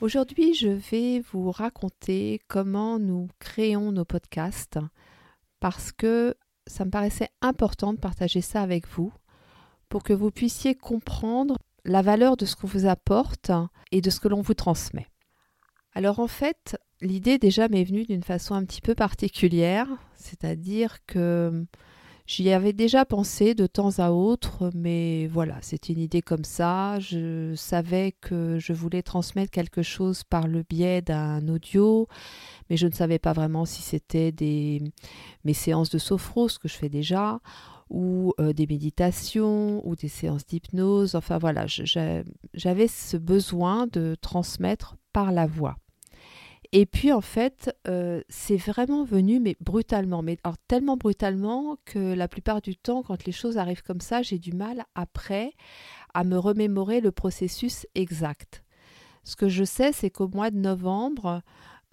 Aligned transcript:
Aujourd'hui, 0.00 0.54
je 0.54 0.68
vais 0.68 1.24
vous 1.32 1.50
raconter 1.50 2.40
comment 2.46 3.00
nous 3.00 3.26
créons 3.40 3.90
nos 3.90 4.04
podcasts 4.04 4.78
parce 5.58 5.90
que 5.90 6.36
ça 6.68 6.84
me 6.84 6.90
paraissait 6.90 7.30
important 7.40 7.92
de 7.92 7.98
partager 7.98 8.40
ça 8.40 8.62
avec 8.62 8.86
vous 8.86 9.12
pour 9.88 10.04
que 10.04 10.12
vous 10.12 10.30
puissiez 10.30 10.76
comprendre 10.76 11.58
la 11.84 12.00
valeur 12.00 12.36
de 12.36 12.46
ce 12.46 12.54
qu'on 12.54 12.68
vous 12.68 12.86
apporte 12.86 13.50
et 13.90 14.00
de 14.00 14.08
ce 14.10 14.20
que 14.20 14.28
l'on 14.28 14.40
vous 14.40 14.54
transmet. 14.54 15.08
Alors 15.94 16.20
en 16.20 16.28
fait, 16.28 16.78
l'idée 17.00 17.38
déjà 17.38 17.66
m'est 17.66 17.82
venue 17.82 18.04
d'une 18.04 18.22
façon 18.22 18.54
un 18.54 18.64
petit 18.64 18.80
peu 18.80 18.94
particulière, 18.94 19.88
c'est-à-dire 20.14 21.04
que 21.06 21.66
J'y 22.28 22.52
avais 22.52 22.74
déjà 22.74 23.06
pensé 23.06 23.54
de 23.54 23.66
temps 23.66 23.98
à 24.00 24.10
autre, 24.10 24.70
mais 24.74 25.26
voilà, 25.28 25.56
c'est 25.62 25.88
une 25.88 25.98
idée 25.98 26.20
comme 26.20 26.44
ça. 26.44 27.00
Je 27.00 27.54
savais 27.54 28.12
que 28.20 28.58
je 28.58 28.74
voulais 28.74 29.00
transmettre 29.00 29.50
quelque 29.50 29.80
chose 29.80 30.24
par 30.24 30.46
le 30.46 30.62
biais 30.62 31.00
d'un 31.00 31.48
audio, 31.48 32.06
mais 32.68 32.76
je 32.76 32.86
ne 32.86 32.92
savais 32.92 33.18
pas 33.18 33.32
vraiment 33.32 33.64
si 33.64 33.80
c'était 33.80 34.30
des 34.30 34.82
mes 35.44 35.54
séances 35.54 35.88
de 35.88 35.96
sophro, 35.96 36.50
ce 36.50 36.58
que 36.58 36.68
je 36.68 36.74
fais 36.74 36.90
déjà, 36.90 37.40
ou 37.88 38.34
euh, 38.40 38.52
des 38.52 38.66
méditations, 38.66 39.80
ou 39.88 39.96
des 39.96 40.08
séances 40.08 40.44
d'hypnose. 40.44 41.14
Enfin 41.14 41.38
voilà, 41.38 41.64
j'avais 41.66 42.88
ce 42.88 43.16
besoin 43.16 43.86
de 43.86 44.16
transmettre 44.20 44.96
par 45.14 45.32
la 45.32 45.46
voix. 45.46 45.78
Et 46.72 46.84
puis 46.84 47.12
en 47.12 47.22
fait, 47.22 47.74
euh, 47.86 48.22
c'est 48.28 48.58
vraiment 48.58 49.02
venu, 49.02 49.40
mais 49.40 49.56
brutalement, 49.60 50.22
mais 50.22 50.36
alors, 50.44 50.58
tellement 50.68 50.98
brutalement 50.98 51.78
que 51.86 52.12
la 52.14 52.28
plupart 52.28 52.60
du 52.60 52.76
temps, 52.76 53.02
quand 53.02 53.24
les 53.24 53.32
choses 53.32 53.56
arrivent 53.56 53.82
comme 53.82 54.02
ça, 54.02 54.20
j'ai 54.20 54.38
du 54.38 54.52
mal 54.52 54.84
après 54.94 55.52
à 56.12 56.24
me 56.24 56.36
remémorer 56.36 57.00
le 57.00 57.10
processus 57.10 57.86
exact. 57.94 58.64
Ce 59.24 59.34
que 59.34 59.48
je 59.48 59.64
sais, 59.64 59.92
c'est 59.92 60.10
qu'au 60.10 60.28
mois 60.28 60.50
de 60.50 60.58
novembre, 60.58 61.42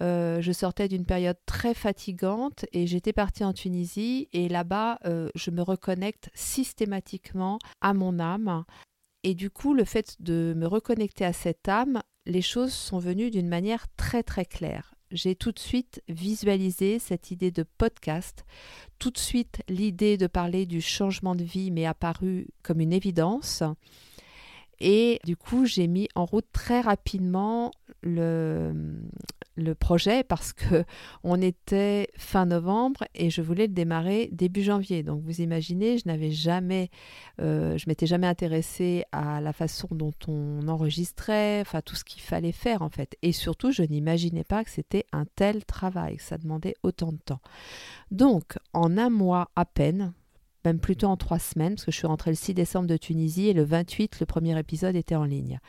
euh, 0.01 0.41
je 0.41 0.51
sortais 0.51 0.89
d'une 0.89 1.05
période 1.05 1.37
très 1.45 1.73
fatigante 1.73 2.65
et 2.73 2.85
j'étais 2.85 3.13
partie 3.13 3.45
en 3.45 3.53
Tunisie 3.53 4.27
et 4.33 4.49
là-bas, 4.49 4.99
euh, 5.05 5.29
je 5.35 5.51
me 5.51 5.61
reconnecte 5.61 6.29
systématiquement 6.33 7.59
à 7.79 7.93
mon 7.93 8.19
âme. 8.19 8.65
Et 9.23 9.35
du 9.35 9.49
coup, 9.49 9.73
le 9.73 9.85
fait 9.85 10.17
de 10.19 10.53
me 10.55 10.67
reconnecter 10.67 11.23
à 11.25 11.33
cette 11.33 11.67
âme 11.69 12.01
les 12.25 12.41
choses 12.41 12.73
sont 12.73 12.99
venues 12.99 13.31
d'une 13.31 13.47
manière 13.47 13.85
très 13.95 14.23
très 14.23 14.45
claire. 14.45 14.95
J'ai 15.11 15.35
tout 15.35 15.51
de 15.51 15.59
suite 15.59 16.01
visualisé 16.09 16.99
cette 16.99 17.31
idée 17.31 17.51
de 17.51 17.63
podcast. 17.63 18.43
Tout 18.99 19.11
de 19.11 19.17
suite, 19.17 19.61
l'idée 19.69 20.17
de 20.17 20.27
parler 20.27 20.65
du 20.65 20.81
changement 20.81 21.35
de 21.35 21.43
vie 21.43 21.71
m'est 21.71 21.85
apparue 21.85 22.47
comme 22.63 22.81
une 22.81 22.93
évidence. 22.93 23.63
Et 24.79 25.19
du 25.23 25.37
coup, 25.37 25.65
j'ai 25.65 25.87
mis 25.87 26.09
en 26.15 26.25
route 26.25 26.47
très 26.51 26.81
rapidement 26.81 27.71
le, 28.01 28.73
le 29.55 29.75
projet 29.75 30.23
parce 30.23 30.53
que 30.53 30.83
on 31.23 31.41
était 31.41 32.09
fin 32.17 32.45
novembre 32.45 33.03
et 33.13 33.29
je 33.29 33.41
voulais 33.41 33.67
le 33.67 33.73
démarrer 33.73 34.29
début 34.31 34.63
janvier. 34.63 35.03
Donc 35.03 35.21
vous 35.23 35.41
imaginez, 35.41 35.97
je 35.97 36.07
n'avais 36.07 36.31
jamais, 36.31 36.89
euh, 37.41 37.77
je 37.77 37.85
m'étais 37.87 38.07
jamais 38.07 38.27
intéressée 38.27 39.05
à 39.11 39.41
la 39.41 39.53
façon 39.53 39.87
dont 39.91 40.13
on 40.27 40.67
enregistrait, 40.67 41.61
enfin 41.61 41.81
tout 41.81 41.95
ce 41.95 42.03
qu'il 42.03 42.21
fallait 42.21 42.51
faire 42.51 42.81
en 42.81 42.89
fait. 42.89 43.15
Et 43.21 43.31
surtout, 43.31 43.71
je 43.71 43.83
n'imaginais 43.83 44.43
pas 44.43 44.63
que 44.63 44.69
c'était 44.69 45.05
un 45.11 45.25
tel 45.35 45.65
travail, 45.65 46.17
que 46.17 46.23
ça 46.23 46.37
demandait 46.37 46.75
autant 46.83 47.11
de 47.11 47.17
temps. 47.17 47.41
Donc 48.11 48.57
en 48.73 48.97
un 48.97 49.09
mois 49.09 49.49
à 49.55 49.65
peine, 49.65 50.13
même 50.65 50.79
plutôt 50.79 51.07
en 51.07 51.17
trois 51.17 51.39
semaines, 51.39 51.75
parce 51.75 51.85
que 51.85 51.91
je 51.91 51.97
suis 51.97 52.07
rentrée 52.07 52.31
le 52.31 52.35
6 52.35 52.53
décembre 52.53 52.87
de 52.87 52.97
Tunisie 52.97 53.49
et 53.49 53.53
le 53.53 53.63
28, 53.63 54.19
le 54.19 54.25
premier 54.25 54.57
épisode 54.57 54.95
était 54.95 55.15
en 55.15 55.23
ligne. 55.23 55.59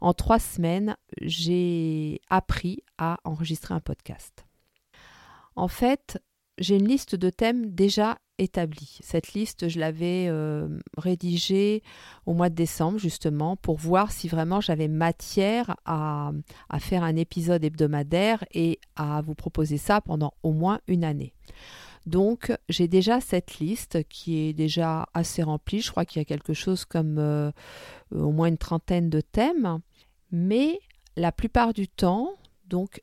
En 0.00 0.14
trois 0.14 0.38
semaines, 0.38 0.96
j'ai 1.20 2.20
appris 2.30 2.82
à 2.98 3.18
enregistrer 3.24 3.74
un 3.74 3.80
podcast. 3.80 4.46
En 5.56 5.68
fait, 5.68 6.22
j'ai 6.58 6.76
une 6.76 6.88
liste 6.88 7.14
de 7.14 7.30
thèmes 7.30 7.70
déjà 7.70 8.18
établie. 8.38 8.98
Cette 9.02 9.32
liste, 9.32 9.68
je 9.68 9.78
l'avais 9.78 10.26
euh, 10.28 10.68
rédigée 10.96 11.82
au 12.26 12.34
mois 12.34 12.48
de 12.48 12.54
décembre, 12.54 12.98
justement, 12.98 13.56
pour 13.56 13.76
voir 13.76 14.12
si 14.12 14.28
vraiment 14.28 14.60
j'avais 14.60 14.88
matière 14.88 15.76
à, 15.84 16.30
faire 16.78 17.02
un 17.02 17.16
épisode 17.16 17.64
hebdomadaire 17.64 18.44
et 18.52 18.78
à 18.96 19.20
vous 19.22 19.34
proposer 19.34 19.78
ça 19.78 20.00
pendant 20.00 20.32
au 20.42 20.52
moins 20.52 20.80
une 20.86 21.04
année. 21.04 21.34
Donc 22.06 22.56
j'ai 22.68 22.88
déjà 22.88 23.20
cette 23.20 23.58
liste 23.58 24.02
qui 24.08 24.38
est 24.38 24.52
déjà 24.52 25.06
assez 25.12 25.42
remplie. 25.42 25.80
Je 25.80 25.90
crois 25.90 26.04
qu'il 26.04 26.20
y 26.20 26.22
a 26.22 26.24
quelque 26.24 26.54
chose 26.54 26.84
comme 26.84 27.18
euh, 27.18 27.50
au 28.14 28.30
moins 28.30 28.48
une 28.48 28.56
trentaine 28.56 29.10
de 29.10 29.20
thèmes. 29.20 29.80
Mais 30.30 30.80
la 31.16 31.32
plupart 31.32 31.72
du 31.72 31.88
temps, 31.88 32.34
donc 32.66 33.00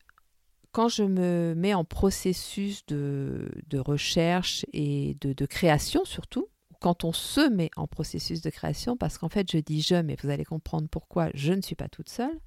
quand 0.71 0.89
je 0.89 1.03
me 1.03 1.53
mets 1.55 1.73
en 1.73 1.85
processus 1.85 2.85
de, 2.85 3.49
recherche 3.73 4.65
et 4.73 5.15
de, 5.21 5.33
de, 5.33 5.45
création 5.45 6.05
surtout, 6.05 6.47
quand 6.81 7.03
on 7.03 7.13
se 7.13 7.49
met 7.49 7.71
en 7.77 7.87
processus 7.87 8.41
de 8.41 8.49
création, 8.49 8.97
parce 8.97 9.17
qu'en 9.17 9.29
fait 9.29 9.49
je 9.51 9.57
dis 9.57 9.81
je, 9.81 9.95
mais 9.95 10.17
vous 10.21 10.29
allez 10.29 10.45
comprendre 10.45 10.87
pourquoi 10.89 11.29
je 11.33 11.53
ne 11.53 11.61
suis 11.61 11.75
pas 11.75 11.87
toute 11.87 12.09
seule, 12.09 12.39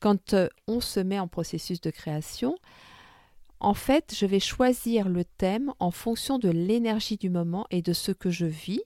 quand 0.00 0.34
euh, 0.34 0.48
on 0.66 0.80
se 0.80 1.00
met 1.00 1.18
en 1.18 1.28
processus 1.28 1.80
de 1.80 1.90
création, 1.90 2.56
en 3.60 3.74
fait, 3.74 4.14
je 4.14 4.26
vais 4.26 4.40
choisir 4.40 5.08
le 5.08 5.24
thème 5.24 5.72
en 5.78 5.90
fonction 5.90 6.38
de 6.38 6.50
l'énergie 6.50 7.16
du 7.16 7.30
moment 7.30 7.66
et 7.70 7.80
de 7.80 7.94
ce 7.94 8.12
que 8.12 8.30
je 8.30 8.44
vis, 8.44 8.82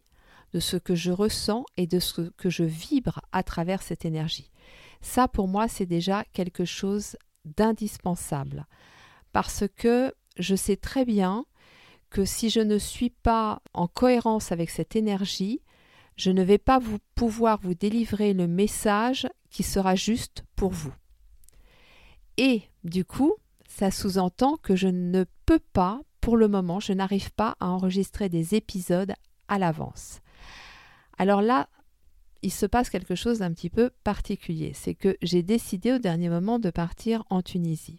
de 0.53 0.61
ce 0.61 0.77
que 0.77 0.95
je 0.95 1.11
ressens 1.11 1.65
et 1.77 1.87
de 1.87 1.99
ce 1.99 2.23
que 2.23 2.51
je 2.51 2.63
vibre 2.63 3.21
à 3.33 3.43
travers 3.43 3.83
cette 3.83 4.05
énergie. 4.05 4.51
Ça, 5.00 5.28
pour 5.28 5.49
moi, 5.49 5.69
c'est 5.69 5.87
déjà 5.87 6.25
quelque 6.33 6.65
chose 6.65 7.16
d'indispensable. 7.44 8.66
Parce 9.33 9.65
que 9.77 10.15
je 10.38 10.55
sais 10.55 10.77
très 10.77 11.05
bien 11.05 11.44
que 12.11 12.25
si 12.25 12.50
je 12.50 12.61
ne 12.61 12.78
suis 12.78 13.10
pas 13.10 13.62
en 13.72 13.87
cohérence 13.87 14.53
avec 14.53 14.71
cette 14.71 14.97
énergie, 14.97 15.62
je 16.16 16.31
ne 16.31 16.43
vais 16.43 16.59
pas 16.59 16.78
vous 16.78 16.99
pouvoir 17.15 17.59
vous 17.62 17.75
délivrer 17.75 18.34
le 18.34 18.47
message 18.47 19.28
qui 19.50 19.62
sera 19.62 19.94
juste 19.94 20.44
pour 20.56 20.71
vous. 20.71 20.93
Et 22.37 22.62
du 22.84 23.05
coup, 23.05 23.34
ça 23.69 23.91
sous-entend 23.91 24.56
que 24.56 24.77
je 24.77 24.89
ne 24.89 25.25
peux 25.47 25.60
pas, 25.72 26.00
pour 26.21 26.37
le 26.37 26.49
moment, 26.49 26.81
je 26.81 26.93
n'arrive 26.93 27.33
pas 27.33 27.56
à 27.60 27.69
enregistrer 27.69 28.28
des 28.28 28.55
épisodes 28.55 29.15
à 29.49 29.59
l'avance. 29.59 30.21
Alors 31.16 31.43
là, 31.43 31.69
il 32.43 32.53
se 32.53 32.67
passe 32.67 32.91
quelque 32.91 33.15
chose 33.15 33.39
d'un 33.41 33.53
petit 33.53 33.71
peu 33.71 33.91
particulier. 34.05 34.73
C'est 34.75 34.95
que 34.95 35.17
j'ai 35.23 35.43
décidé 35.43 35.93
au 35.93 35.99
dernier 35.99 36.28
moment 36.28 36.59
de 36.59 36.71
partir 36.71 37.25
en 37.31 37.43
Tunisie. 37.43 37.99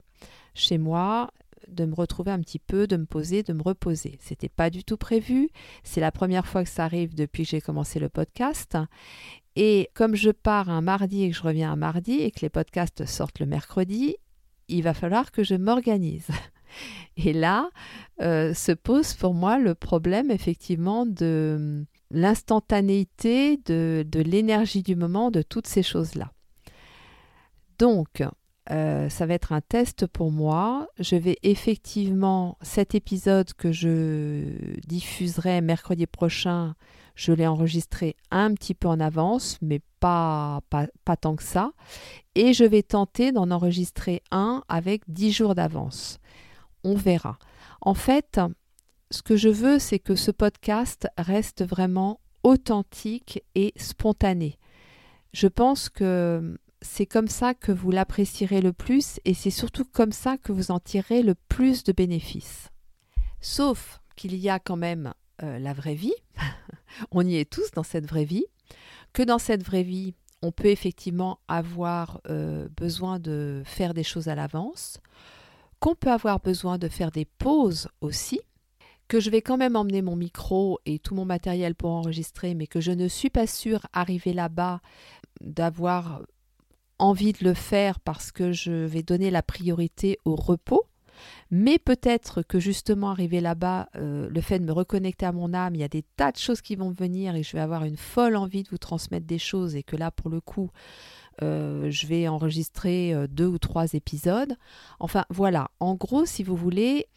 Chez 0.53 0.77
moi, 0.77 1.31
de 1.67 1.85
me 1.85 1.95
retrouver 1.95 2.31
un 2.31 2.39
petit 2.39 2.59
peu, 2.59 2.87
de 2.87 2.97
me 2.97 3.05
poser, 3.05 3.43
de 3.43 3.53
me 3.53 3.61
reposer. 3.61 4.17
C'était 4.21 4.49
pas 4.49 4.69
du 4.69 4.83
tout 4.83 4.97
prévu. 4.97 5.49
C'est 5.83 6.01
la 6.01 6.11
première 6.11 6.47
fois 6.47 6.63
que 6.63 6.69
ça 6.69 6.85
arrive 6.85 7.15
depuis 7.15 7.43
que 7.43 7.49
j'ai 7.49 7.61
commencé 7.61 7.99
le 7.99 8.09
podcast. 8.09 8.77
Et 9.55 9.89
comme 9.93 10.15
je 10.15 10.31
pars 10.31 10.69
un 10.69 10.81
mardi 10.81 11.23
et 11.23 11.31
que 11.31 11.35
je 11.35 11.43
reviens 11.43 11.71
un 11.71 11.75
mardi 11.75 12.21
et 12.21 12.31
que 12.31 12.41
les 12.41 12.49
podcasts 12.49 13.05
sortent 13.05 13.39
le 13.39 13.45
mercredi, 13.45 14.15
il 14.67 14.83
va 14.83 14.93
falloir 14.93 15.31
que 15.31 15.43
je 15.43 15.55
m'organise. 15.55 16.27
Et 17.17 17.33
là 17.33 17.69
euh, 18.21 18.53
se 18.53 18.71
pose 18.71 19.13
pour 19.13 19.33
moi 19.33 19.59
le 19.59 19.75
problème 19.75 20.31
effectivement 20.31 21.05
de 21.05 21.85
l'instantanéité, 22.13 23.57
de, 23.65 24.05
l'énergie 24.13 24.83
du 24.83 24.95
moment, 24.95 25.31
de 25.31 25.41
toutes 25.41 25.67
ces 25.67 25.83
choses-là. 25.83 26.31
Donc, 27.79 28.23
euh, 28.69 29.09
ça 29.09 29.25
va 29.25 29.33
être 29.33 29.53
un 29.53 29.61
test 29.61 30.05
pour 30.05 30.31
moi. 30.31 30.87
Je 30.99 31.15
vais 31.15 31.37
effectivement, 31.43 32.57
cet 32.61 32.93
épisode 32.95 33.53
que 33.53 33.71
je 33.71 34.77
diffuserai 34.87 35.61
mercredi 35.61 36.05
prochain, 36.05 36.75
je 37.15 37.33
l'ai 37.33 37.47
enregistré 37.47 38.15
un 38.29 38.53
petit 38.53 38.73
peu 38.73 38.87
en 38.87 38.99
avance, 38.99 39.57
mais 39.61 39.81
pas, 39.99 40.61
pas, 40.69 40.87
pas 41.05 41.17
tant 41.17 41.35
que 41.35 41.43
ça. 41.43 41.71
Et 42.35 42.53
je 42.53 42.63
vais 42.63 42.83
tenter 42.83 43.31
d'en 43.31 43.51
enregistrer 43.51 44.21
un 44.31 44.63
avec 44.67 45.03
10 45.07 45.31
jours 45.31 45.55
d'avance. 45.55 46.19
On 46.83 46.95
verra. 46.95 47.37
En 47.81 47.93
fait, 47.93 48.39
ce 49.11 49.21
que 49.21 49.35
je 49.35 49.49
veux, 49.49 49.77
c'est 49.77 49.99
que 49.99 50.15
ce 50.15 50.31
podcast 50.31 51.07
reste 51.17 51.63
vraiment 51.65 52.19
authentique 52.43 53.43
et 53.55 53.73
spontané. 53.75 54.57
Je 55.33 55.47
pense 55.47 55.89
que 55.89 56.57
c'est 56.81 57.05
comme 57.05 57.27
ça 57.27 57.53
que 57.53 57.71
vous 57.71 57.91
l'apprécierez 57.91 58.61
le 58.61 58.73
plus 58.73 59.19
et 59.25 59.33
c'est 59.33 59.51
surtout 59.51 59.85
comme 59.85 60.13
ça 60.13 60.37
que 60.37 60.51
vous 60.51 60.71
en 60.71 60.79
tirerez 60.79 61.23
le 61.23 61.35
plus 61.35 61.83
de 61.83 61.91
bénéfices. 61.91 62.69
Sauf 63.41 64.01
qu'il 64.15 64.35
y 64.35 64.49
a 64.49 64.59
quand 64.59 64.77
même 64.77 65.13
euh, 65.43 65.59
la 65.59 65.73
vraie 65.73 65.95
vie, 65.95 66.15
on 67.11 67.27
y 67.27 67.35
est 67.35 67.49
tous 67.49 67.71
dans 67.71 67.83
cette 67.83 68.07
vraie 68.07 68.25
vie, 68.25 68.45
que 69.13 69.23
dans 69.23 69.39
cette 69.39 69.63
vraie 69.63 69.83
vie, 69.83 70.15
on 70.41 70.51
peut 70.51 70.69
effectivement 70.69 71.39
avoir 71.49 72.21
euh, 72.29 72.67
besoin 72.77 73.19
de 73.19 73.61
faire 73.65 73.93
des 73.93 74.03
choses 74.03 74.29
à 74.29 74.35
l'avance, 74.35 74.99
qu'on 75.79 75.95
peut 75.95 76.11
avoir 76.11 76.39
besoin 76.39 76.77
de 76.77 76.87
faire 76.87 77.11
des 77.11 77.25
pauses 77.25 77.89
aussi, 77.99 78.39
que 79.11 79.19
je 79.19 79.29
vais 79.29 79.41
quand 79.41 79.57
même 79.57 79.75
emmener 79.75 80.01
mon 80.01 80.15
micro 80.15 80.79
et 80.85 80.97
tout 80.97 81.15
mon 81.15 81.25
matériel 81.25 81.75
pour 81.75 81.89
enregistrer, 81.89 82.55
mais 82.55 82.65
que 82.65 82.79
je 82.79 82.93
ne 82.93 83.09
suis 83.09 83.29
pas 83.29 83.45
sûre, 83.45 83.85
arriver 83.91 84.31
là-bas, 84.31 84.79
d'avoir 85.41 86.21
envie 86.97 87.33
de 87.33 87.43
le 87.43 87.53
faire 87.53 87.99
parce 87.99 88.31
que 88.31 88.53
je 88.53 88.71
vais 88.71 89.03
donner 89.03 89.29
la 89.29 89.43
priorité 89.43 90.17
au 90.23 90.37
repos. 90.37 90.85
Mais 91.49 91.77
peut-être 91.77 92.41
que 92.41 92.57
justement 92.57 93.09
arriver 93.09 93.41
là-bas, 93.41 93.89
euh, 93.97 94.29
le 94.29 94.39
fait 94.39 94.59
de 94.59 94.63
me 94.63 94.71
reconnecter 94.71 95.25
à 95.25 95.33
mon 95.33 95.53
âme, 95.53 95.75
il 95.75 95.81
y 95.81 95.83
a 95.83 95.89
des 95.89 96.05
tas 96.15 96.31
de 96.31 96.37
choses 96.37 96.61
qui 96.61 96.77
vont 96.77 96.91
venir 96.91 97.35
et 97.35 97.43
je 97.43 97.51
vais 97.51 97.61
avoir 97.61 97.83
une 97.83 97.97
folle 97.97 98.37
envie 98.37 98.63
de 98.63 98.69
vous 98.69 98.77
transmettre 98.77 99.27
des 99.27 99.39
choses 99.39 99.75
et 99.75 99.83
que 99.83 99.97
là, 99.97 100.11
pour 100.11 100.29
le 100.29 100.39
coup, 100.39 100.71
euh, 101.43 101.91
je 101.91 102.07
vais 102.07 102.29
enregistrer 102.29 103.13
euh, 103.13 103.27
deux 103.27 103.47
ou 103.47 103.57
trois 103.57 103.91
épisodes. 103.91 104.55
Enfin, 105.01 105.25
voilà. 105.29 105.69
En 105.81 105.95
gros, 105.95 106.25
si 106.25 106.43
vous 106.43 106.55
voulez, 106.55 107.07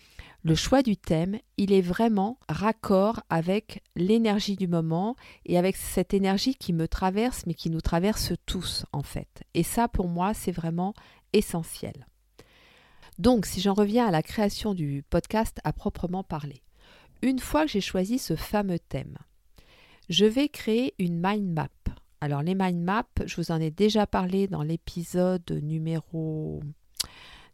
le 0.44 0.54
choix 0.54 0.82
du 0.82 0.98
thème, 0.98 1.38
il 1.56 1.72
est 1.72 1.80
vraiment 1.80 2.38
raccord 2.50 3.22
avec 3.30 3.82
l'énergie 3.96 4.56
du 4.56 4.68
moment 4.68 5.16
et 5.46 5.56
avec 5.56 5.74
cette 5.74 6.12
énergie 6.12 6.54
qui 6.54 6.74
me 6.74 6.86
traverse, 6.86 7.46
mais 7.46 7.54
qui 7.54 7.70
nous 7.70 7.80
traverse 7.80 8.34
tous 8.44 8.84
en 8.92 9.02
fait. 9.02 9.42
Et 9.54 9.62
ça, 9.62 9.88
pour 9.88 10.06
moi, 10.06 10.34
c'est 10.34 10.52
vraiment 10.52 10.92
essentiel. 11.32 12.06
Donc, 13.18 13.46
si 13.46 13.62
j'en 13.62 13.72
reviens 13.72 14.06
à 14.06 14.10
la 14.10 14.22
création 14.22 14.74
du 14.74 15.02
podcast 15.08 15.60
à 15.64 15.72
proprement 15.72 16.24
parler, 16.24 16.62
une 17.22 17.38
fois 17.38 17.64
que 17.64 17.70
j'ai 17.70 17.80
choisi 17.80 18.18
ce 18.18 18.36
fameux 18.36 18.78
thème, 18.78 19.16
je 20.10 20.26
vais 20.26 20.50
créer 20.50 20.94
une 20.98 21.26
mind 21.26 21.54
map. 21.54 21.68
Alors, 22.20 22.42
les 22.42 22.54
mind 22.54 22.82
maps, 22.82 23.04
je 23.24 23.36
vous 23.36 23.50
en 23.50 23.60
ai 23.62 23.70
déjà 23.70 24.06
parlé 24.06 24.46
dans 24.46 24.62
l'épisode 24.62 25.50
numéro 25.62 26.60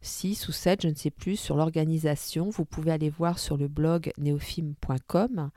6 0.02 0.48
ou 0.48 0.52
7, 0.52 0.82
je 0.82 0.88
ne 0.88 0.94
sais 0.94 1.10
plus, 1.10 1.36
sur 1.36 1.56
l'organisation. 1.56 2.48
Vous 2.50 2.64
pouvez 2.64 2.90
aller 2.92 3.10
voir 3.10 3.38
sur 3.38 3.56
le 3.56 3.68
blog 3.68 4.12
neofilm.com 4.18 5.50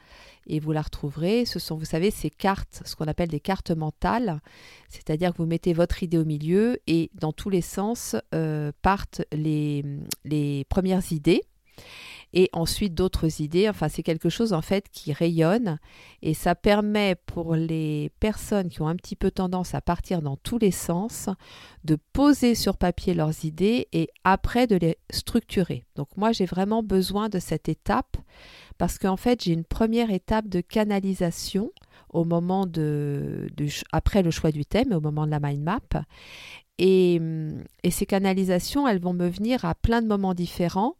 et 0.47 0.59
vous 0.59 0.71
la 0.71 0.81
retrouverez. 0.81 1.45
Ce 1.45 1.59
sont, 1.59 1.75
vous 1.75 1.85
savez, 1.85 2.11
ces 2.11 2.29
cartes, 2.29 2.81
ce 2.85 2.95
qu'on 2.95 3.07
appelle 3.07 3.29
des 3.29 3.39
cartes 3.39 3.71
mentales, 3.71 4.41
c'est-à-dire 4.89 5.31
que 5.31 5.37
vous 5.37 5.45
mettez 5.45 5.73
votre 5.73 6.03
idée 6.03 6.17
au 6.17 6.25
milieu 6.25 6.79
et 6.87 7.09
dans 7.15 7.31
tous 7.31 7.49
les 7.49 7.61
sens 7.61 8.15
euh, 8.33 8.71
partent 8.81 9.21
les 9.31 10.65
premières 10.69 11.11
idées 11.11 11.43
et 12.33 12.49
ensuite 12.51 12.93
d'autres 12.93 13.41
idées. 13.41 13.69
Enfin, 13.69 13.87
c'est 13.87 14.03
quelque 14.03 14.29
chose 14.29 14.53
en 14.53 14.61
fait 14.61 14.89
qui 14.91 15.13
rayonne 15.13 15.79
et 16.21 16.33
ça 16.33 16.55
permet 16.55 17.15
pour 17.15 17.55
les 17.55 18.11
personnes 18.19 18.69
qui 18.69 18.81
ont 18.81 18.87
un 18.87 18.95
petit 18.95 19.15
peu 19.15 19.31
tendance 19.31 19.75
à 19.75 19.81
partir 19.81 20.21
dans 20.21 20.35
tous 20.37 20.57
les 20.57 20.71
sens 20.71 21.29
de 21.83 21.97
poser 22.13 22.55
sur 22.55 22.77
papier 22.77 23.13
leurs 23.13 23.45
idées 23.45 23.87
et 23.93 24.09
après 24.23 24.67
de 24.67 24.75
les 24.75 24.97
structurer. 25.09 25.85
Donc 25.95 26.09
moi, 26.17 26.31
j'ai 26.31 26.45
vraiment 26.45 26.81
besoin 26.81 27.29
de 27.29 27.39
cette 27.39 27.69
étape 27.69 28.17
parce 28.77 28.97
qu'en 28.97 29.17
fait, 29.17 29.43
j'ai 29.43 29.53
une 29.53 29.65
première 29.65 30.11
étape 30.11 30.49
de 30.49 30.61
canalisation 30.61 31.71
au 32.09 32.25
moment 32.25 32.65
de, 32.65 33.47
après 33.91 34.23
le 34.23 34.31
choix 34.31 34.51
du 34.51 34.65
thème, 34.65 34.93
au 34.93 35.01
moment 35.01 35.25
de 35.25 35.31
la 35.31 35.39
mind 35.39 35.61
map. 35.61 35.79
Et, 36.79 37.19
et 37.83 37.91
ces 37.91 38.05
canalisations, 38.05 38.87
elles 38.87 38.99
vont 38.99 39.13
me 39.13 39.27
venir 39.27 39.63
à 39.65 39.75
plein 39.75 40.01
de 40.01 40.07
moments 40.07 40.33
différents 40.33 40.95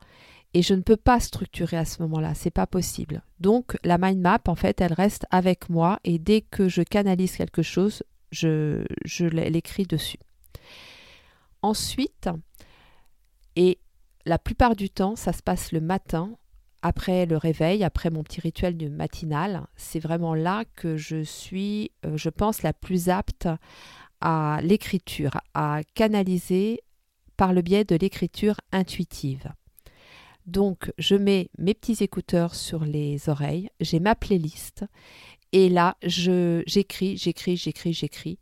et 0.53 0.61
je 0.61 0.73
ne 0.73 0.81
peux 0.81 0.97
pas 0.97 1.19
structurer 1.19 1.77
à 1.77 1.85
ce 1.85 2.01
moment-là, 2.03 2.33
c'est 2.35 2.51
pas 2.51 2.67
possible. 2.67 3.23
Donc 3.39 3.77
la 3.83 3.97
mind 3.97 4.19
map 4.19 4.41
en 4.47 4.55
fait, 4.55 4.81
elle 4.81 4.93
reste 4.93 5.25
avec 5.31 5.69
moi 5.69 5.99
et 6.03 6.19
dès 6.19 6.41
que 6.41 6.67
je 6.67 6.81
canalise 6.81 7.35
quelque 7.35 7.63
chose, 7.63 8.03
je, 8.31 8.85
je 9.05 9.25
l'écris 9.25 9.85
dessus. 9.85 10.19
Ensuite, 11.61 12.29
et 13.55 13.79
la 14.25 14.37
plupart 14.37 14.75
du 14.75 14.89
temps, 14.89 15.15
ça 15.15 15.33
se 15.33 15.41
passe 15.41 15.71
le 15.71 15.81
matin, 15.81 16.35
après 16.83 17.25
le 17.25 17.37
réveil, 17.37 17.83
après 17.83 18.09
mon 18.09 18.23
petit 18.23 18.41
rituel 18.41 18.77
du 18.77 18.89
matinal. 18.89 19.67
C'est 19.75 19.99
vraiment 19.99 20.35
là 20.35 20.65
que 20.75 20.97
je 20.97 21.23
suis, 21.23 21.91
euh, 22.05 22.17
je 22.17 22.29
pense, 22.29 22.61
la 22.61 22.73
plus 22.73 23.09
apte 23.09 23.47
à 24.19 24.59
l'écriture, 24.61 25.39
à 25.53 25.81
canaliser 25.95 26.81
par 27.37 27.53
le 27.53 27.61
biais 27.61 27.85
de 27.85 27.95
l'écriture 27.95 28.57
intuitive. 28.71 29.51
Donc, 30.45 30.91
je 30.97 31.15
mets 31.15 31.49
mes 31.57 31.73
petits 31.73 32.03
écouteurs 32.03 32.55
sur 32.55 32.83
les 32.83 33.29
oreilles, 33.29 33.69
j'ai 33.79 33.99
ma 33.99 34.15
playlist, 34.15 34.85
et 35.53 35.69
là, 35.69 35.95
j'écris, 36.03 37.15
j'écris, 37.15 37.57
j'écris, 37.57 37.93
j'écris. 37.93 38.39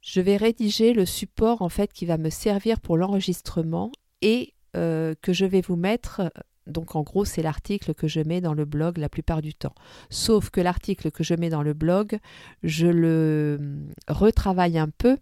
Je 0.00 0.20
vais 0.20 0.36
rédiger 0.36 0.92
le 0.92 1.04
support 1.04 1.62
en 1.62 1.68
fait 1.68 1.92
qui 1.92 2.06
va 2.06 2.16
me 2.16 2.30
servir 2.30 2.80
pour 2.80 2.96
l'enregistrement 2.96 3.90
et 4.22 4.54
euh, 4.76 5.16
que 5.20 5.32
je 5.32 5.44
vais 5.44 5.60
vous 5.60 5.74
mettre. 5.74 6.32
Donc 6.68 6.94
en 6.94 7.02
gros, 7.02 7.24
c'est 7.24 7.42
l'article 7.42 7.92
que 7.92 8.06
je 8.06 8.20
mets 8.20 8.40
dans 8.40 8.54
le 8.54 8.64
blog 8.64 8.98
la 8.98 9.08
plupart 9.08 9.42
du 9.42 9.52
temps. 9.52 9.74
Sauf 10.08 10.50
que 10.50 10.60
l'article 10.60 11.10
que 11.10 11.24
je 11.24 11.34
mets 11.34 11.50
dans 11.50 11.62
le 11.62 11.74
blog, 11.74 12.20
je 12.62 12.86
le 12.86 13.56
hum, 13.58 13.88
retravaille 14.06 14.78
un 14.78 14.90
peu 14.90 15.18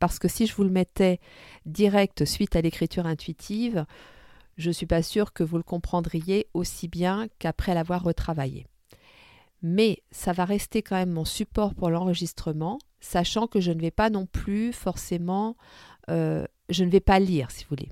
parce 0.00 0.18
que 0.18 0.28
si 0.28 0.46
je 0.46 0.54
vous 0.54 0.64
le 0.64 0.70
mettais 0.70 1.18
direct 1.64 2.26
suite 2.26 2.56
à 2.56 2.60
l'écriture 2.60 3.06
intuitive, 3.06 3.86
je 4.56 4.68
ne 4.68 4.72
suis 4.72 4.86
pas 4.86 5.02
sûre 5.02 5.32
que 5.32 5.42
vous 5.42 5.56
le 5.56 5.62
comprendriez 5.62 6.48
aussi 6.54 6.88
bien 6.88 7.28
qu'après 7.38 7.74
l'avoir 7.74 8.02
retravaillé. 8.02 8.66
Mais 9.62 10.02
ça 10.10 10.32
va 10.32 10.44
rester 10.44 10.82
quand 10.82 10.96
même 10.96 11.12
mon 11.12 11.24
support 11.24 11.74
pour 11.74 11.90
l'enregistrement, 11.90 12.78
sachant 13.00 13.46
que 13.46 13.60
je 13.60 13.72
ne 13.72 13.80
vais 13.80 13.90
pas 13.90 14.10
non 14.10 14.26
plus 14.26 14.72
forcément, 14.72 15.56
euh, 16.08 16.46
je 16.70 16.84
ne 16.84 16.90
vais 16.90 17.00
pas 17.00 17.18
lire 17.18 17.50
si 17.50 17.64
vous 17.64 17.70
voulez. 17.70 17.90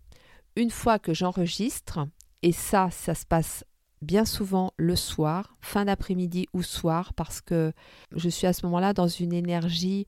Une 0.56 0.70
fois 0.70 0.99
que 0.99 1.14
j'enregistre, 1.14 2.00
et 2.43 2.52
ça, 2.52 2.88
ça 2.90 3.14
se 3.14 3.26
passe 3.26 3.64
bien 4.00 4.25
souvent 4.25 4.72
le 4.76 4.96
soir, 4.96 5.56
fin 5.61 5.84
d'après-midi 5.84 6.46
ou 6.52 6.62
soir, 6.62 7.12
parce 7.14 7.40
que 7.40 7.72
je 8.14 8.28
suis 8.28 8.46
à 8.46 8.52
ce 8.52 8.64
moment-là 8.66 8.93
dans 8.93 9.08
une 9.08 9.32
énergie 9.32 10.06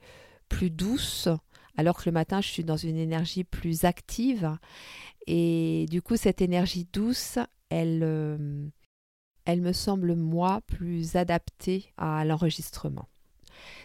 plus 0.49 0.71
douce, 0.71 1.29
alors 1.77 1.97
que 1.97 2.09
le 2.09 2.13
matin, 2.13 2.41
je 2.41 2.49
suis 2.49 2.65
dans 2.65 2.77
une 2.77 2.97
énergie 2.97 3.45
plus 3.45 3.85
active. 3.85 4.57
Et 5.33 5.87
du 5.89 6.03
coup, 6.03 6.17
cette 6.17 6.43
énergie 6.43 6.89
douce, 6.93 7.39
elle, 7.69 8.01
euh, 8.03 8.67
elle 9.45 9.61
me 9.61 9.73
semble, 9.73 10.17
moi, 10.17 10.61
plus 10.67 11.15
adaptée 11.15 11.93
à 11.97 12.25
l'enregistrement. 12.25 13.09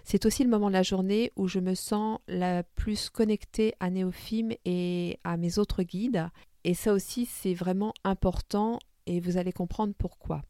C'est 0.04 0.26
aussi 0.26 0.44
le 0.44 0.50
moment 0.50 0.70
de 0.70 0.74
la 0.74 0.82
journée 0.82 1.32
où 1.36 1.48
je 1.48 1.60
me 1.60 1.76
sens 1.76 2.18
la 2.28 2.64
plus 2.64 3.12
connectée 3.12 3.76
à 3.80 3.92
Néophime 3.92 4.54
et 4.66 5.20
à 5.24 5.38
mes 5.38 5.60
autres 5.60 5.84
guides. 5.84 6.28
Et 6.64 6.74
ça 6.74 6.94
aussi, 6.94 7.28
c'est 7.28 7.54
vraiment 7.54 7.94
important 8.04 8.80
et 9.06 9.20
vous 9.20 9.38
allez 9.38 9.54
comprendre 9.54 9.94
pourquoi. 9.96 10.42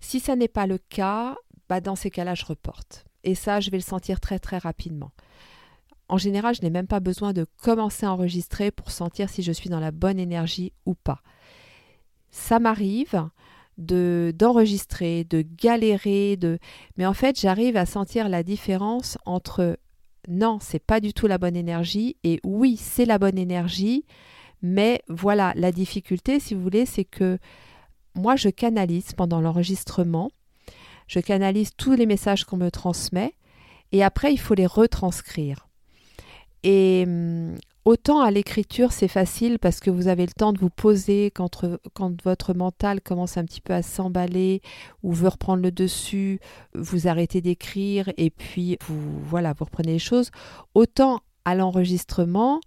Si 0.00 0.18
ça 0.18 0.34
n'est 0.34 0.48
pas 0.48 0.66
le 0.66 0.78
cas, 0.78 1.36
bah 1.68 1.80
dans 1.80 1.94
ces 1.94 2.10
cas-là, 2.10 2.34
je 2.34 2.46
reporte. 2.46 3.04
Et 3.22 3.36
ça, 3.36 3.60
je 3.60 3.70
vais 3.70 3.76
le 3.76 3.84
sentir 3.84 4.18
très 4.18 4.40
très 4.40 4.58
rapidement. 4.58 5.12
En 6.10 6.18
général, 6.18 6.56
je 6.56 6.62
n'ai 6.62 6.70
même 6.70 6.88
pas 6.88 6.98
besoin 6.98 7.32
de 7.32 7.46
commencer 7.62 8.04
à 8.04 8.12
enregistrer 8.12 8.72
pour 8.72 8.90
sentir 8.90 9.30
si 9.30 9.44
je 9.44 9.52
suis 9.52 9.70
dans 9.70 9.78
la 9.78 9.92
bonne 9.92 10.18
énergie 10.18 10.72
ou 10.84 10.94
pas. 10.94 11.22
Ça 12.32 12.58
m'arrive 12.58 13.28
de 13.78 14.34
d'enregistrer, 14.36 15.22
de 15.22 15.42
galérer, 15.42 16.36
de 16.36 16.58
mais 16.96 17.06
en 17.06 17.14
fait, 17.14 17.38
j'arrive 17.38 17.76
à 17.76 17.86
sentir 17.86 18.28
la 18.28 18.42
différence 18.42 19.18
entre 19.24 19.78
non, 20.28 20.58
c'est 20.60 20.84
pas 20.84 20.98
du 20.98 21.14
tout 21.14 21.28
la 21.28 21.38
bonne 21.38 21.54
énergie 21.54 22.16
et 22.24 22.40
oui, 22.42 22.76
c'est 22.76 23.06
la 23.06 23.20
bonne 23.20 23.38
énergie, 23.38 24.04
mais 24.62 25.02
voilà, 25.08 25.52
la 25.54 25.70
difficulté 25.70 26.40
si 26.40 26.54
vous 26.54 26.60
voulez, 26.60 26.86
c'est 26.86 27.04
que 27.04 27.38
moi 28.16 28.34
je 28.34 28.48
canalise 28.48 29.12
pendant 29.12 29.40
l'enregistrement, 29.40 30.32
je 31.06 31.20
canalise 31.20 31.70
tous 31.76 31.92
les 31.92 32.06
messages 32.06 32.44
qu'on 32.44 32.56
me 32.56 32.70
transmet 32.70 33.32
et 33.92 34.02
après 34.02 34.32
il 34.32 34.38
faut 34.38 34.54
les 34.54 34.66
retranscrire. 34.66 35.69
Et 36.62 37.04
hum, 37.06 37.56
autant 37.84 38.20
à 38.20 38.30
l'écriture, 38.30 38.92
c'est 38.92 39.08
facile 39.08 39.58
parce 39.58 39.80
que 39.80 39.90
vous 39.90 40.08
avez 40.08 40.26
le 40.26 40.32
temps 40.32 40.52
de 40.52 40.58
vous 40.58 40.70
poser 40.70 41.30
quand, 41.30 41.64
votre 42.24 42.54
mental 42.54 43.00
commence 43.00 43.36
un 43.36 43.44
petit 43.44 43.60
peu 43.60 43.72
à 43.72 43.82
s'emballer 43.82 44.60
ou 45.02 45.12
veut 45.12 45.28
reprendre 45.28 45.62
le 45.62 45.70
dessus, 45.70 46.40
vous 46.74 47.08
arrêtez 47.08 47.40
d'écrire 47.40 48.10
et 48.16 48.30
puis 48.30 48.78
vous, 48.86 49.20
voilà, 49.24 49.54
reprenez 49.58 49.92
les 49.92 49.98
choses. 49.98 50.30
Autant 50.74 51.20
à 51.44 51.54
l'enregistrement, 51.54 52.60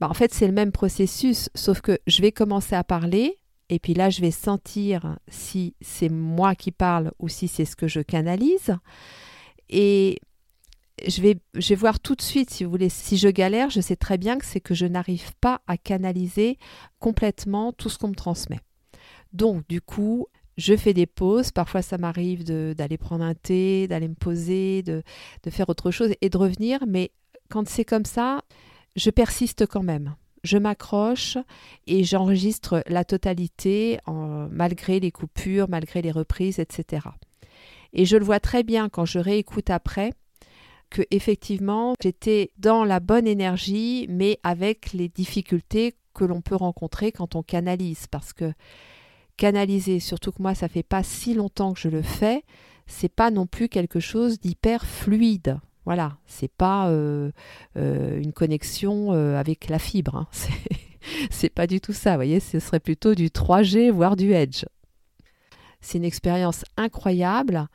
bah 0.00 0.08
en 0.08 0.14
fait, 0.14 0.32
c'est 0.32 0.46
le 0.46 0.52
même 0.52 0.72
processus, 0.72 1.50
sauf 1.54 1.80
que 1.80 1.98
je 2.06 2.22
vais 2.22 2.32
commencer 2.32 2.74
à 2.74 2.84
parler. 2.84 3.36
Et 3.68 3.78
puis 3.78 3.94
là, 3.94 4.10
je 4.10 4.20
vais 4.20 4.32
sentir 4.32 5.16
si 5.28 5.74
c'est 5.80 6.08
moi 6.08 6.54
qui 6.54 6.72
parle 6.72 7.12
ou 7.18 7.28
si 7.28 7.46
c'est 7.46 7.64
ce 7.64 7.76
que 7.76 7.86
je 7.86 8.00
canalise. 8.00 8.76
Et 9.68 10.18
je 11.06 11.22
vais, 11.22 11.38
je 11.54 11.68
vais 11.70 11.74
voir 11.74 12.00
tout 12.00 12.14
de 12.14 12.22
suite, 12.22 12.50
si 12.50 12.64
vous 12.64 12.70
voulez, 12.70 12.88
si 12.88 13.16
je 13.16 13.28
galère, 13.28 13.70
je 13.70 13.80
sais 13.80 13.96
très 13.96 14.18
bien 14.18 14.38
que 14.38 14.44
c'est 14.44 14.60
que 14.60 14.74
je 14.74 14.86
n'arrive 14.86 15.32
pas 15.40 15.60
à 15.66 15.76
canaliser 15.76 16.58
complètement 16.98 17.72
tout 17.72 17.88
ce 17.88 17.98
qu'on 17.98 18.08
me 18.08 18.14
transmet. 18.14 18.60
Donc, 19.32 19.66
du 19.68 19.80
coup, 19.80 20.26
je 20.56 20.76
fais 20.76 20.94
des 20.94 21.06
pauses. 21.06 21.50
Parfois, 21.50 21.82
ça 21.82 21.98
m'arrive 21.98 22.44
d'aller 22.44 22.98
prendre 22.98 23.24
un 23.24 23.34
thé, 23.34 23.88
d'aller 23.88 24.08
me 24.08 24.14
poser, 24.14 24.82
de, 24.82 25.02
faire 25.48 25.68
autre 25.68 25.90
chose 25.90 26.12
et 26.20 26.28
de 26.28 26.36
revenir. 26.36 26.80
Mais 26.86 27.12
quand 27.48 27.68
c'est 27.68 27.84
comme 27.84 28.04
ça, 28.04 28.42
je 28.96 29.10
persiste 29.10 29.66
quand 29.66 29.82
même. 29.82 30.14
Je 30.42 30.56
m'accroche 30.56 31.36
et 31.86 32.02
j'enregistre 32.04 32.82
la 32.86 33.04
totalité 33.04 33.98
en, 34.06 34.48
malgré 34.50 34.98
les 34.98 35.10
coupures, 35.10 35.68
malgré 35.68 36.00
les 36.02 36.10
reprises, 36.10 36.58
etc. 36.58 37.06
Et 37.92 38.04
je 38.04 38.16
le 38.16 38.24
vois 38.24 38.40
très 38.40 38.62
bien 38.62 38.88
quand 38.88 39.04
je 39.04 39.18
réécoute 39.18 39.68
après 39.68 40.12
que 40.90 41.02
effectivement 41.10 41.94
j'étais 42.02 42.50
dans 42.58 42.84
la 42.84 43.00
bonne 43.00 43.26
énergie, 43.26 44.06
mais 44.08 44.38
avec 44.42 44.92
les 44.92 45.08
difficultés 45.08 45.94
que 46.14 46.24
l'on 46.24 46.40
peut 46.40 46.56
rencontrer 46.56 47.12
quand 47.12 47.36
on 47.36 47.42
canalise, 47.42 48.06
parce 48.08 48.32
que 48.32 48.52
canaliser, 49.36 50.00
surtout 50.00 50.32
que 50.32 50.42
moi 50.42 50.54
ça 50.54 50.68
fait 50.68 50.82
pas 50.82 51.02
si 51.02 51.34
longtemps 51.34 51.72
que 51.72 51.80
je 51.80 51.88
le 51.88 52.02
fais, 52.02 52.44
c'est 52.86 53.08
pas 53.08 53.30
non 53.30 53.46
plus 53.46 53.68
quelque 53.68 54.00
chose 54.00 54.40
d'hyper 54.40 54.84
fluide. 54.84 55.58
Voilà, 55.86 56.18
c'est 56.26 56.52
pas 56.52 56.88
euh, 56.88 57.30
euh, 57.76 58.20
une 58.20 58.32
connexion 58.32 59.12
euh, 59.12 59.38
avec 59.38 59.68
la 59.68 59.78
fibre. 59.78 60.16
Hein. 60.16 60.28
C'est 61.30 61.48
pas 61.48 61.66
du 61.66 61.80
tout 61.80 61.94
ça. 61.94 62.10
Vous 62.10 62.18
voyez, 62.18 62.40
ce 62.40 62.60
serait 62.60 62.78
plutôt 62.78 63.14
du 63.14 63.28
3G 63.28 63.90
voire 63.90 64.16
du 64.16 64.32
Edge. 64.32 64.66
C'est 65.80 65.96
une 65.96 66.04
expérience 66.04 66.62
incroyable 66.76 67.66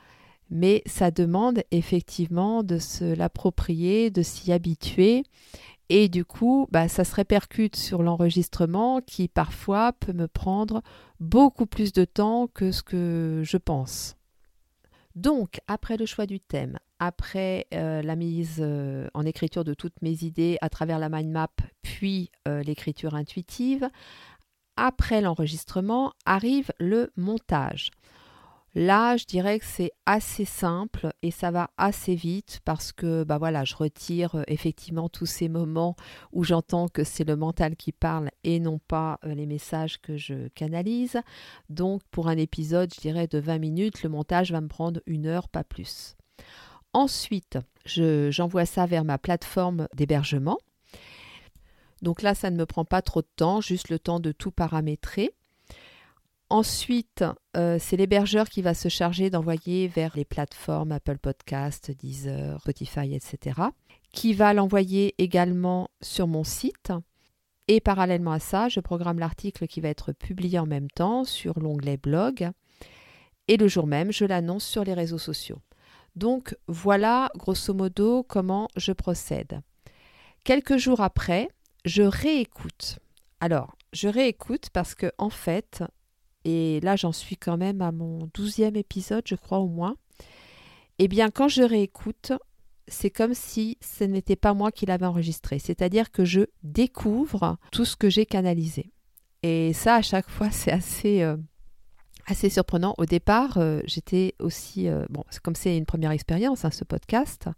mais 0.49 0.83
ça 0.85 1.11
demande 1.11 1.63
effectivement 1.71 2.63
de 2.63 2.77
se 2.77 3.15
l'approprier, 3.15 4.09
de 4.09 4.21
s'y 4.21 4.51
habituer. 4.51 5.23
Et 5.89 6.09
du 6.09 6.25
coup, 6.25 6.67
bah, 6.71 6.87
ça 6.87 7.03
se 7.03 7.13
répercute 7.13 7.75
sur 7.75 8.01
l'enregistrement 8.01 9.01
qui 9.01 9.27
parfois 9.27 9.93
peut 9.93 10.13
me 10.13 10.27
prendre 10.27 10.81
beaucoup 11.19 11.67
plus 11.67 11.93
de 11.93 12.05
temps 12.05 12.47
que 12.47 12.71
ce 12.71 12.81
que 12.81 13.41
je 13.43 13.57
pense. 13.57 14.15
Donc, 15.15 15.61
après 15.67 15.95
le 15.95 16.05
choix 16.05 16.25
du 16.25 16.39
thème, 16.39 16.77
après 16.99 17.67
euh, 17.73 18.01
la 18.01 18.15
mise 18.15 18.57
euh, 18.59 19.07
en 19.13 19.25
écriture 19.25 19.63
de 19.63 19.73
toutes 19.73 20.01
mes 20.01 20.23
idées 20.23 20.57
à 20.61 20.69
travers 20.69 20.99
la 20.99 21.07
mind 21.07 21.31
map, 21.31 21.51
puis 21.81 22.31
euh, 22.47 22.63
l'écriture 22.63 23.15
intuitive, 23.15 23.89
après 24.75 25.21
l'enregistrement 25.21 26.13
arrive 26.25 26.71
le 26.79 27.11
montage. 27.15 27.91
Là, 28.77 29.15
je 29.15 29.23
dirais 29.23 29.57
que 29.57 29.65
c'est 29.65 29.93
assez 30.05 30.43
simple 30.43 31.13
et 31.21 31.31
ça 31.31 31.49
va 31.49 31.69
assez 31.77 32.13
vite 32.13 32.59
parce 32.65 32.91
que 32.91 33.23
bah 33.23 33.39
je 33.63 33.73
retire 33.73 34.35
euh, 34.35 34.43
effectivement 34.47 35.07
tous 35.07 35.25
ces 35.25 35.47
moments 35.47 35.95
où 36.33 36.43
j'entends 36.43 36.89
que 36.89 37.05
c'est 37.05 37.23
le 37.23 37.37
mental 37.37 37.77
qui 37.77 37.93
parle 37.93 38.29
et 38.43 38.59
non 38.59 38.79
pas 38.79 39.17
euh, 39.23 39.33
les 39.33 39.45
messages 39.45 40.01
que 40.01 40.17
je 40.17 40.49
canalise. 40.49 41.21
Donc 41.69 42.01
pour 42.11 42.27
un 42.27 42.35
épisode, 42.35 42.93
je 42.93 42.99
dirais 42.99 43.27
de 43.27 43.39
20 43.39 43.59
minutes, 43.59 44.03
le 44.03 44.09
montage 44.09 44.51
va 44.51 44.59
me 44.59 44.67
prendre 44.67 44.99
une 45.05 45.25
heure, 45.25 45.47
pas 45.47 45.63
plus. 45.63 46.17
Ensuite, 46.91 47.57
j'envoie 47.85 48.65
ça 48.65 48.85
vers 48.85 49.05
ma 49.05 49.17
plateforme 49.17 49.87
d'hébergement. 49.95 50.57
Donc 52.01 52.21
là, 52.21 52.35
ça 52.35 52.51
ne 52.51 52.57
me 52.57 52.65
prend 52.65 52.83
pas 52.83 53.01
trop 53.01 53.21
de 53.21 53.27
temps, 53.37 53.61
juste 53.61 53.87
le 53.87 53.99
temps 53.99 54.19
de 54.19 54.33
tout 54.33 54.51
paramétrer. 54.51 55.33
Ensuite, 56.49 57.23
euh, 57.57 57.77
c'est 57.79 57.97
l'hébergeur 57.97 58.49
qui 58.49 58.61
va 58.61 58.75
se 58.75 58.87
charger 58.87 59.29
d'envoyer 59.29 59.87
vers 59.87 60.15
les 60.15 60.25
plateformes 60.25 60.91
Apple 60.91 61.17
Podcast, 61.17 61.91
Deezer, 61.91 62.59
Spotify, 62.61 63.15
etc. 63.15 63.61
Qui 64.11 64.33
va 64.33 64.53
l'envoyer 64.53 65.15
également 65.17 65.89
sur 66.01 66.27
mon 66.27 66.43
site. 66.43 66.93
Et 67.67 67.81
parallèlement 67.81 68.31
à 68.31 68.39
ça, 68.39 68.69
je 68.69 68.79
programme 68.79 69.17
l'article 69.17 69.65
qui 69.65 69.81
va 69.81 69.89
être 69.89 70.11
publié 70.11 70.59
en 70.59 70.67
même 70.67 70.89
temps 70.89 71.23
sur 71.23 71.59
l'onglet 71.59 71.97
blog. 71.97 72.51
Et 73.47 73.57
le 73.57 73.67
jour 73.67 73.87
même, 73.87 74.11
je 74.11 74.25
l'annonce 74.25 74.65
sur 74.65 74.83
les 74.83 74.93
réseaux 74.93 75.17
sociaux. 75.17 75.61
Donc 76.15 76.55
voilà 76.67 77.29
grosso 77.35 77.73
modo 77.73 78.23
comment 78.23 78.67
je 78.75 78.91
procède. 78.91 79.61
Quelques 80.43 80.77
jours 80.77 81.01
après, 81.01 81.49
je 81.85 82.03
réécoute. 82.03 82.99
Alors, 83.39 83.75
je 83.93 84.07
réécoute 84.07 84.69
parce 84.71 84.93
que 84.95 85.11
en 85.17 85.29
fait, 85.31 85.83
et 86.45 86.79
là 86.81 86.95
j'en 86.95 87.11
suis 87.11 87.35
quand 87.35 87.57
même 87.57 87.81
à 87.81 87.91
mon 87.91 88.29
douzième 88.33 88.77
épisode, 88.77 89.23
je 89.25 89.35
crois 89.35 89.59
au 89.59 89.67
moins, 89.67 89.97
eh 90.99 91.07
bien 91.07 91.29
quand 91.29 91.49
je 91.49 91.63
réécoute, 91.63 92.31
c'est 92.87 93.09
comme 93.09 93.33
si 93.33 93.77
ce 93.81 94.03
n'était 94.03 94.35
pas 94.35 94.53
moi 94.53 94.71
qui 94.71 94.85
l'avais 94.85 95.05
enregistré. 95.05 95.59
C'est-à-dire 95.59 96.11
que 96.11 96.25
je 96.25 96.41
découvre 96.63 97.57
tout 97.71 97.85
ce 97.85 97.95
que 97.95 98.09
j'ai 98.09 98.25
canalisé. 98.25 98.91
Et 99.43 99.73
ça, 99.73 99.95
à 99.95 100.01
chaque 100.01 100.29
fois, 100.29 100.49
c'est 100.51 100.71
assez, 100.71 101.21
euh, 101.21 101.37
assez 102.25 102.49
surprenant. 102.49 102.95
Au 102.97 103.05
départ, 103.05 103.57
euh, 103.57 103.81
j'étais 103.85 104.35
aussi... 104.39 104.87
Euh, 104.87 105.05
bon, 105.09 105.23
comme 105.43 105.55
c'est 105.55 105.77
une 105.77 105.85
première 105.85 106.11
expérience, 106.11 106.65
hein, 106.65 106.71
ce 106.71 106.83
podcast, 106.83 107.49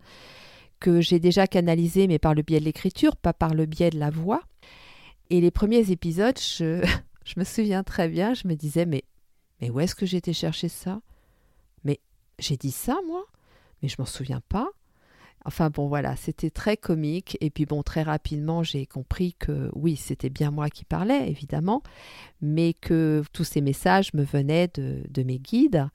que 0.80 1.02
j'ai 1.02 1.20
déjà 1.20 1.48
canalisé, 1.48 2.08
mais 2.08 2.20
par 2.20 2.34
le 2.34 2.42
biais 2.42 2.60
de 2.60 2.66
l'écriture, 2.66 3.16
pas 3.16 3.34
par 3.34 3.54
le 3.54 3.66
biais 3.66 3.90
de 3.90 4.00
la 4.00 4.10
voix. 4.10 4.42
Et 5.30 5.42
les 5.42 5.52
premiers 5.52 5.92
épisodes, 5.92 6.38
je, 6.40 6.86
je 7.28 7.34
me 7.38 7.44
souviens 7.44 7.84
très 7.84 8.08
bien, 8.08 8.34
je 8.34 8.48
me 8.48 8.56
disais, 8.56 8.86
mais, 8.86 9.04
mais 9.60 9.70
où 9.70 9.82
est-ce 9.82 9.96
que 9.96 10.16
été 10.16 10.32
chercher 10.32 10.70
ça? 10.70 11.02
Mais 11.84 12.00
j'ai 12.40 12.56
dit 12.56 12.72
ça, 12.72 12.98
moi? 13.06 13.26
Mais 13.82 13.90
je 13.90 13.98
m'en 14.00 14.06
souviens 14.06 14.42
pas. 14.48 14.70
Enfin 15.44 15.70
bon, 15.70 15.88
voilà, 15.88 16.16
c'était 16.16 16.50
très 16.50 16.78
comique. 16.78 17.38
Et 17.42 17.50
puis 17.50 17.66
bon, 17.66 17.84
très 17.84 18.02
rapidement, 18.02 18.64
j'ai 18.64 18.86
compris 18.86 19.34
que 19.34 19.70
oui, 19.76 19.98
c'était 19.98 20.30
bien 20.30 20.52
moi 20.52 20.70
qui 20.70 20.86
parlais, 20.86 21.30
évidemment, 21.30 21.84
mais 22.42 22.74
que 22.74 23.24
tous 23.34 23.44
ces 23.44 23.62
messages 23.62 24.14
me 24.14 24.24
venaient 24.24 24.70
de, 24.74 25.04
de 25.10 25.24
mes 25.24 25.40
guides. 25.40 25.90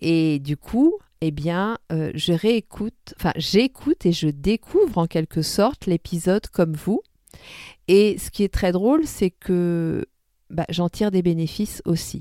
Et 0.00 0.38
du 0.38 0.56
coup, 0.56 0.94
eh 1.20 1.30
bien, 1.30 1.76
euh, 1.92 2.10
je 2.14 2.32
réécoute, 2.32 3.14
enfin, 3.18 3.32
j'écoute 3.36 4.06
et 4.06 4.12
je 4.12 4.28
découvre 4.28 4.96
en 4.96 5.06
quelque 5.06 5.42
sorte 5.42 5.84
l'épisode 5.84 6.46
comme 6.48 6.72
vous. 6.72 7.02
Et 7.86 8.16
ce 8.16 8.30
qui 8.30 8.44
est 8.44 8.52
très 8.52 8.72
drôle, 8.72 9.06
c'est 9.06 9.30
que 9.30 10.06
bah, 10.50 10.66
j'en 10.68 10.88
tire 10.88 11.10
des 11.10 11.22
bénéfices 11.22 11.82
aussi. 11.84 12.20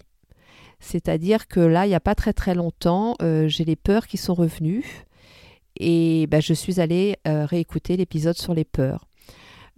C'est-à-dire 0.79 1.47
que 1.47 1.59
là, 1.59 1.85
il 1.85 1.89
n'y 1.89 1.95
a 1.95 1.99
pas 1.99 2.15
très 2.15 2.33
très 2.33 2.55
longtemps, 2.55 3.15
euh, 3.21 3.47
j'ai 3.47 3.65
les 3.65 3.75
peurs 3.75 4.07
qui 4.07 4.17
sont 4.17 4.33
revenues 4.33 5.05
et 5.79 6.27
bah, 6.27 6.39
je 6.39 6.53
suis 6.53 6.79
allée 6.79 7.17
euh, 7.27 7.45
réécouter 7.45 7.97
l'épisode 7.97 8.37
sur 8.37 8.53
les 8.53 8.65
peurs. 8.65 9.05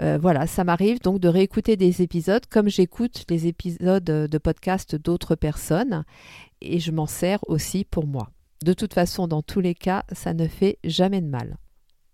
Euh, 0.02 0.18
voilà, 0.22 0.48
ça 0.48 0.64
m'arrive 0.64 1.02
donc 1.02 1.20
de 1.20 1.28
réécouter 1.28 1.76
des 1.76 2.02
épisodes 2.02 2.46
comme 2.46 2.70
j'écoute 2.70 3.26
les 3.30 3.48
épisodes 3.48 4.04
de 4.04 4.38
podcast 4.38 4.96
d'autres 4.96 5.36
personnes 5.36 6.06
et 6.62 6.80
je 6.80 6.92
m'en 6.92 7.06
sers 7.06 7.40
aussi 7.50 7.84
pour 7.84 8.08
moi. 8.08 8.30
De 8.64 8.74
toute 8.74 8.94
façon, 8.94 9.28
dans 9.28 9.42
tous 9.42 9.60
les 9.62 9.76
cas, 9.76 10.04
ça 10.12 10.34
ne 10.34 10.48
fait 10.48 10.80
jamais 10.84 11.22
de 11.22 11.28
mal. 11.28 11.58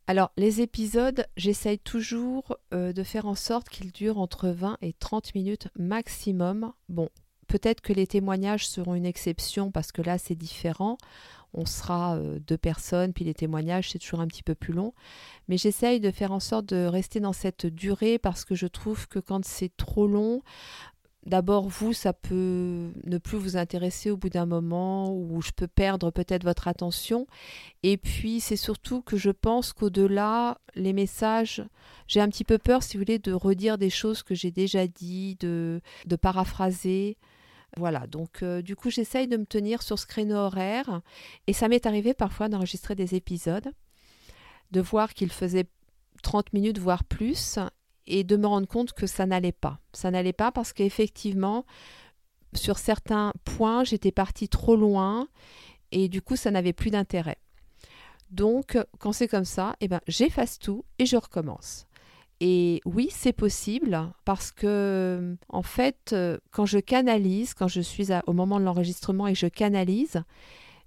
Alors, 0.08 0.32
les 0.38 0.62
épisodes, 0.62 1.26
j'essaye 1.36 1.80
toujours 1.80 2.58
euh, 2.74 2.94
de 2.94 3.02
faire 3.02 3.26
en 3.26 3.34
sorte 3.34 3.70
qu'ils 3.70 3.92
durent 3.92 4.20
entre 4.20 4.50
20 4.50 4.78
et 4.84 4.94
30 4.94 5.34
minutes 5.34 5.68
maximum. 5.80 6.74
Bon, 6.90 7.10
peut-être 7.48 7.82
que 7.82 7.92
les 7.92 8.06
témoignages 8.06 8.68
seront 8.68 8.94
une 8.94 9.08
exception 9.08 9.72
parce 9.72 9.92
que 9.92 10.04
là, 10.04 10.20
c'est 10.20 10.36
différent. 10.36 11.00
On 11.56 11.66
sera 11.66 12.18
euh, 12.18 12.38
deux 12.40 12.58
personnes, 12.58 13.14
puis 13.14 13.26
les 13.26 13.34
témoignages, 13.34 13.90
c'est 13.90 14.00
toujours 14.00 14.20
un 14.20 14.28
petit 14.28 14.44
peu 14.44 14.54
plus 14.54 14.74
long. 14.74 14.94
Mais 15.48 15.58
j'essaye 15.58 16.00
de 16.00 16.12
faire 16.12 16.32
en 16.32 16.40
sorte 16.40 16.68
de 16.68 16.86
rester 16.86 17.20
dans 17.20 17.34
cette 17.34 17.66
durée 17.66 18.20
parce 18.20 18.46
que 18.46 18.54
je 18.54 18.68
trouve 18.68 19.08
que 19.08 19.18
quand 19.18 19.44
c'est 19.44 19.76
trop 19.76 20.06
long, 20.06 20.44
d'abord, 21.26 21.68
vous, 21.68 21.94
ça 21.94 22.14
peut 22.14 22.92
ne 23.04 23.18
plus 23.18 23.38
vous 23.38 23.58
intéresser 23.58 24.12
au 24.12 24.18
bout 24.18 24.30
d'un 24.30 24.46
moment, 24.46 25.12
ou 25.14 25.42
je 25.42 25.52
peux 25.52 25.68
perdre 25.68 26.12
peut-être 26.12 26.44
votre 26.44 26.68
attention. 26.68 27.28
Et 27.84 27.98
puis, 27.98 28.40
c'est 28.40 28.56
surtout 28.56 29.02
que 29.02 29.18
je 29.18 29.32
pense 29.32 29.74
qu'au-delà, 29.74 30.60
les 30.76 30.94
messages, 30.94 31.64
j'ai 32.08 32.22
un 32.22 32.30
petit 32.30 32.44
peu 32.44 32.58
peur, 32.58 32.84
si 32.84 32.98
vous 32.98 33.02
voulez, 33.02 33.20
de 33.20 33.34
redire 33.34 33.78
des 33.78 33.90
choses 33.90 34.24
que 34.24 34.36
j'ai 34.36 34.52
déjà 34.52 34.88
dit, 34.88 35.36
de, 35.40 35.82
de 36.06 36.16
paraphraser. 36.16 37.18
Voilà, 37.78 38.08
donc 38.08 38.42
euh, 38.42 38.62
du 38.62 38.76
coup, 38.76 38.90
j'essaye 38.90 39.28
de 39.28 39.38
me 39.38 39.46
tenir 39.46 39.82
sur 39.82 40.00
ce 40.00 40.06
créneau 40.06 40.36
horaire. 40.36 41.02
Et 41.48 41.54
ça 41.54 41.68
m'est 41.68 41.86
arrivé 41.86 42.14
parfois 42.14 42.50
d'enregistrer 42.50 42.96
des 42.96 43.16
épisodes, 43.16 43.72
de 44.72 44.82
voir 44.82 45.14
qu'ils 45.14 45.32
faisaient 45.32 45.68
30 46.24 46.54
minutes, 46.54 46.80
voire 46.80 47.04
plus, 47.04 47.60
et 48.08 48.24
de 48.24 48.36
me 48.38 48.48
rendre 48.48 48.68
compte 48.68 48.94
que 48.94 49.08
ça 49.08 49.26
n'allait 49.26 49.52
pas. 49.52 49.80
Ça 49.94 50.12
n'allait 50.12 50.34
pas 50.34 50.52
parce 50.52 50.74
qu'effectivement, 50.74 51.66
sur 52.54 52.78
certains 52.78 53.34
points, 53.44 53.84
j'étais 53.84 54.12
partie 54.12 54.50
trop 54.50 54.76
loin 54.76 55.28
et 55.92 56.08
du 56.10 56.22
coup, 56.22 56.36
ça 56.36 56.52
n'avait 56.52 56.74
plus 56.74 56.92
d'intérêt. 56.92 57.38
Donc, 58.32 58.78
quand 59.00 59.12
c'est 59.12 59.28
comme 59.28 59.46
ça, 59.46 59.76
eh 59.82 59.88
ben, 59.88 60.02
j'efface 60.08 60.60
tout 60.60 60.84
et 61.00 61.06
je 61.06 61.16
recommence. 61.16 61.88
Et 62.42 62.82
oui, 62.86 63.08
c'est 63.12 63.34
possible 63.34 64.12
parce 64.26 64.52
que, 64.52 65.38
en 65.48 65.62
fait, 65.62 66.14
quand 66.52 66.66
je 66.66 66.80
canalise, 66.80 67.54
quand 67.54 67.68
je 67.68 67.82
suis 67.82 68.08
au 68.28 68.34
moment 68.34 68.60
de 68.60 68.66
l'enregistrement 68.66 69.28
et 69.28 69.36
je 69.36 69.48
canalise, 69.48 70.22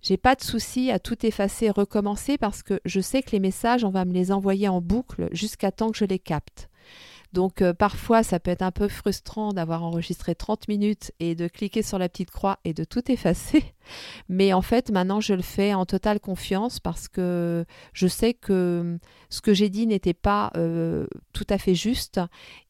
j'ai 0.02 0.16
pas 0.16 0.34
de 0.34 0.42
souci 0.42 0.90
à 0.90 0.98
tout 0.98 1.25
effacer 1.26 1.66
et 1.66 1.70
recommencer 1.70 2.38
parce 2.38 2.62
que 2.62 2.80
je 2.84 3.00
sais 3.00 3.22
que 3.22 3.30
les 3.32 3.40
messages, 3.40 3.84
on 3.84 3.90
va 3.90 4.04
me 4.04 4.12
les 4.12 4.30
envoyer 4.30 4.68
en 4.68 4.80
boucle 4.80 5.28
jusqu'à 5.32 5.72
temps 5.72 5.90
que 5.90 5.98
je 5.98 6.04
les 6.04 6.18
capte. 6.18 6.68
Donc 7.32 7.61
euh, 7.61 7.75
parfois, 7.75 8.23
ça 8.23 8.40
peut 8.40 8.50
être 8.50 8.62
un 8.62 8.70
peu 8.70 8.88
frustrant 8.88 9.52
d'avoir 9.52 9.85
enregistré 9.85 10.35
30 10.35 10.68
minutes 10.68 11.12
et 11.20 11.35
de 11.35 11.47
cliquer 11.49 11.82
sur 11.82 11.99
la 11.99 12.08
petite 12.08 12.30
croix 12.30 12.58
et 12.64 12.73
de 12.73 12.85
tout 12.85 13.11
effacer. 13.11 13.62
Mais 14.28 14.52
en 14.52 14.62
fait, 14.62 14.90
maintenant, 14.90 15.20
je 15.20 15.35
le 15.35 15.42
fais 15.42 15.75
en 15.75 15.85
totale 15.85 16.20
confiance 16.20 16.80
parce 16.80 17.08
que 17.08 17.64
je 17.92 18.06
sais 18.06 18.35
que 18.35 18.99
ce 19.28 19.40
que 19.40 19.52
j'ai 19.52 19.68
dit 19.68 19.87
n'était 19.87 20.14
pas 20.14 20.50
euh, 20.56 21.06
tout 21.32 21.47
à 21.50 21.58
fait 21.58 21.75
juste 21.75 22.20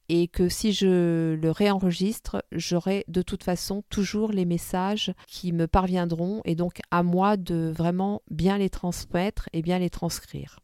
et 0.08 0.26
que 0.26 0.48
si 0.48 0.72
je 0.72 1.34
le 1.34 1.50
réenregistre, 1.50 2.42
j'aurai 2.50 3.04
de 3.08 3.22
toute 3.22 3.44
façon 3.44 3.84
toujours 3.90 4.32
les 4.32 4.46
messages 4.46 5.12
qui 5.26 5.52
me 5.52 5.66
parviendront 5.66 6.40
et 6.44 6.54
donc 6.54 6.80
à 6.90 7.02
moi 7.02 7.36
de 7.36 7.72
vraiment 7.76 8.22
bien 8.30 8.58
les 8.58 8.70
transmettre 8.70 9.48
et 9.52 9.62
bien 9.62 9.78
les 9.78 9.90
transcrire. 9.90 10.60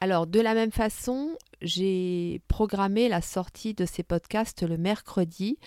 Alors 0.00 0.26
de 0.26 0.40
la 0.40 0.54
même 0.54 0.72
façon, 0.72 1.36
j'ai 1.62 2.42
programmé 2.48 3.08
la 3.08 3.22
sortie 3.22 3.72
de 3.72 3.86
ces 3.86 4.02
podcasts 4.02 4.62
le 4.62 4.76
mercredi 4.76 5.58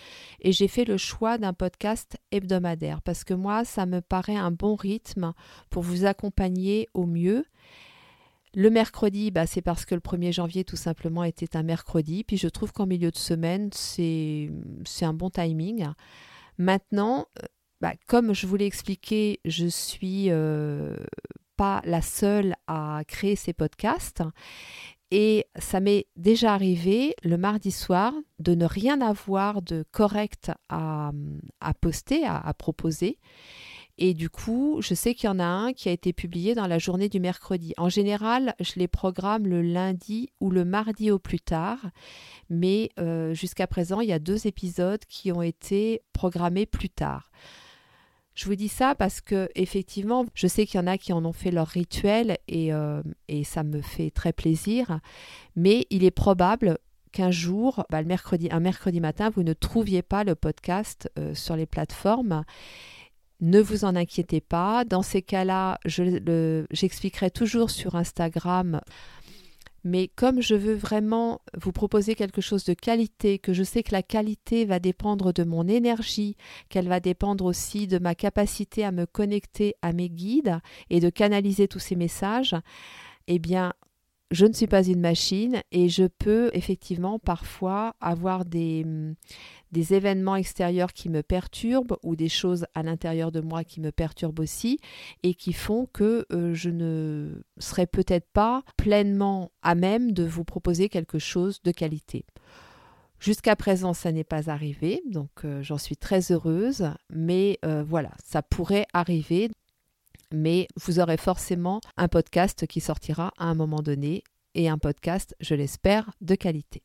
et 0.42 0.52
j'ai 0.52 0.68
fait 0.68 0.86
le 0.86 0.98
choix 0.98 1.38
d'un 1.38 1.54
podcast 1.54 2.18
hebdomadaire 2.32 3.02
parce 3.02 3.24
que 3.24 3.34
moi, 3.34 3.66
ça 3.66 3.86
me 3.86 4.02
paraît 4.02 4.36
un 4.36 4.52
bon 4.52 4.76
rythme 4.76 5.34
pour 5.70 5.82
vous 5.82 6.06
accompagner 6.06 6.88
au 6.94 7.06
mieux 7.06 7.46
le 8.56 8.70
mercredi, 8.70 9.32
bah, 9.32 9.46
c'est 9.46 9.62
parce 9.62 9.86
que 9.86 9.94
le 9.94 10.02
1er 10.02 10.34
janvier, 10.34 10.64
tout 10.64 10.76
simplement, 10.76 11.24
était 11.24 11.56
un 11.56 11.64
mercredi. 11.64 12.24
Puis 12.24 12.38
je 12.38 12.48
trouve 12.48 12.72
qu'en 12.72 12.88
milieu 12.88 13.12
de 13.12 13.18
semaine, 13.18 13.70
c'est 13.74 14.50
un 15.02 15.14
bon 15.14 15.30
timing. 15.30 15.88
Maintenant, 16.58 17.28
euh, 17.38 17.46
bah, 17.80 17.94
comme 18.08 18.34
je 18.34 18.48
vous 18.48 18.56
l'ai 18.56 18.66
expliqué, 18.66 19.40
je 19.46 19.68
suis 19.68 20.32
euh, 20.32 20.96
la 21.84 22.02
seule 22.02 22.56
à 22.68 23.02
créer 23.08 23.36
ces 23.36 23.54
podcasts. 23.54 24.24
Et 25.12 25.46
ça 25.58 25.80
m'est 25.80 26.06
déjà 26.16 26.54
arrivé 26.54 27.16
le 27.24 27.38
mardi 27.38 27.72
soir 27.72 28.14
de 28.38 28.54
ne 28.54 28.66
rien 28.66 29.02
avoir 29.02 29.62
de 29.62 29.84
correct 29.92 30.52
à, 30.70 31.12
poster, 31.82 32.26
à 32.26 32.54
proposer. 32.54 33.18
Et 34.02 34.14
du 34.14 34.30
coup, 34.30 34.78
je 34.82 34.94
sais 34.94 35.14
qu'il 35.14 35.28
y 35.28 35.30
en 35.30 35.40
a 35.40 35.46
un 35.46 35.74
qui 35.74 35.90
a 35.90 35.92
été 35.92 36.14
publié 36.14 36.56
dans 36.56 36.68
la 36.68 36.80
journée 36.80 37.10
du 37.10 37.20
mercredi. 37.20 37.74
En 37.78 37.90
général, 37.90 38.56
je 38.62 38.74
les 38.78 38.88
programme 38.88 39.46
le 39.46 39.62
lundi 39.62 40.30
ou 40.40 40.52
le 40.52 40.64
mardi 40.64 41.12
au 41.12 41.20
plus 41.20 41.42
tard. 41.42 41.80
Mais 42.50 42.92
euh, 42.98 43.34
jusqu'à 43.34 43.68
présent, 43.68 44.00
il 44.00 44.08
y 44.08 44.14
a 44.14 44.20
deux 44.20 44.48
épisodes 44.48 45.04
qui 45.10 45.34
ont 45.34 45.42
été 45.42 46.02
programmés 46.14 46.66
plus 46.66 46.90
tard. 46.90 47.30
Je 48.40 48.46
vous 48.46 48.56
dis 48.56 48.70
ça 48.70 48.96
parce 48.96 49.20
que 49.20 49.50
effectivement, 49.56 50.26
je 50.34 50.48
sais 50.48 50.66
qu'il 50.66 50.80
y 50.80 50.82
en 50.82 50.88
a 50.88 50.98
qui 50.98 51.12
en 51.12 51.26
ont 51.26 51.34
fait 51.34 51.52
leur 51.52 51.68
rituel 51.68 52.38
et, 52.48 52.72
euh, 52.74 53.02
ça 53.44 53.64
me 53.64 53.82
fait 53.82 54.12
très 54.12 54.32
plaisir. 54.32 55.02
Mais 55.58 55.86
il 55.90 56.06
est 56.06 56.12
probable 56.12 56.78
qu'un 57.12 57.32
jour, 57.32 57.84
bah, 57.90 58.02
le 58.02 58.08
mercredi, 58.08 58.48
un 58.50 58.62
mercredi 58.62 59.02
matin, 59.02 59.30
vous 59.30 59.44
ne 59.44 59.52
trouviez 59.52 60.04
pas 60.04 60.24
le 60.24 60.36
podcast 60.36 61.12
euh, 61.20 61.36
sur 61.36 61.58
les 61.58 61.66
plateformes. 61.66 62.46
Ne 63.42 63.60
vous 63.60 63.84
en 63.84 63.94
inquiétez 63.94 64.40
pas. 64.40 64.86
Dans 64.86 65.02
ces 65.02 65.22
cas-là, 65.22 65.78
j'expliquerai 65.84 67.32
toujours 67.32 67.70
sur 67.70 67.96
Instagram. 67.96 68.80
Mais 69.84 70.08
comme 70.08 70.42
je 70.42 70.56
veux 70.56 70.74
vraiment 70.74 71.42
vous 71.60 71.72
proposer 71.72 72.16
quelque 72.16 72.42
chose 72.42 72.64
de 72.66 72.74
qualité, 72.74 73.40
que 73.40 73.54
je 73.54 73.64
sais 73.64 73.84
que 73.84 73.94
la 73.94 74.04
qualité 74.04 74.66
va 74.66 74.80
dépendre 74.80 75.34
de 75.34 75.44
mon 75.44 75.68
énergie, 75.68 76.36
qu'elle 76.70 76.88
va 76.88 77.00
dépendre 77.00 77.46
aussi 77.46 77.88
de 77.88 78.00
ma 78.00 78.16
capacité 78.16 78.84
à 78.84 78.92
me 78.92 79.06
connecter 79.06 79.76
à 79.82 79.94
mes 79.94 80.10
guides 80.10 80.60
et 80.90 81.00
de 81.00 81.10
canaliser 81.10 81.68
tous 81.68 81.80
ces 81.80 81.96
messages, 81.96 82.56
eh 83.28 83.40
bien, 83.40 83.74
je 84.32 84.46
ne 84.46 84.54
suis 84.54 84.68
pas 84.68 84.84
une 84.84 85.02
machine 85.02 85.62
et 85.72 85.90
je 85.90 86.06
peux 86.06 86.52
effectivement 86.54 87.18
parfois 87.18 87.96
avoir 88.00 88.46
des, 88.46 88.84
mm, 88.84 89.16
des 89.72 89.94
événements 89.94 90.36
extérieurs 90.36 90.94
qui 90.94 91.10
me 91.10 91.24
perturbent 91.24 91.98
ou 92.04 92.16
des 92.16 92.30
choses 92.30 92.66
à 92.76 92.84
l'intérieur 92.84 93.32
de 93.32 93.42
moi 93.42 93.64
qui 93.64 93.82
me 93.82 93.92
perturbent 93.92 94.40
aussi 94.40 94.80
et 95.24 95.34
qui 95.34 95.54
font 95.54 95.88
que 95.92 96.26
euh, 96.32 96.54
je 96.54 96.70
ne 96.70 97.42
serai 97.58 97.88
peut-être 97.88 98.28
pas 98.32 98.64
pleinement 98.78 99.52
à 99.62 99.76
même 99.76 100.12
de 100.12 100.24
vous 100.24 100.44
proposer 100.44 100.90
quelque 100.90 101.20
chose 101.20 101.62
de 101.64 101.72
qualité. 101.72 102.26
Jusqu'à 103.20 103.58
présent, 103.58 103.94
ça 103.94 104.14
n'est 104.14 104.24
pas 104.24 104.50
arrivé, 104.50 105.02
donc 105.06 105.30
euh, 105.44 105.62
j'en 105.62 105.78
suis 105.78 105.98
très 105.98 106.32
heureuse, 106.32 106.90
mais 107.10 107.60
euh, 107.66 107.84
voilà, 107.84 108.12
ça 108.24 108.42
pourrait 108.42 108.86
arriver 108.94 109.50
mais 110.34 110.68
vous 110.76 111.00
aurez 111.00 111.18
forcément 111.18 111.82
un 111.98 112.08
podcast 112.08 112.68
qui 112.68 112.82
sortira 112.82 113.34
à 113.38 113.46
un 113.46 113.56
moment 113.56 113.82
donné 113.82 114.24
et 114.56 114.70
un 114.70 114.78
podcast, 114.78 115.36
je 115.40 115.56
l'espère, 115.56 116.12
de 116.22 116.36
qualité. 116.36 116.82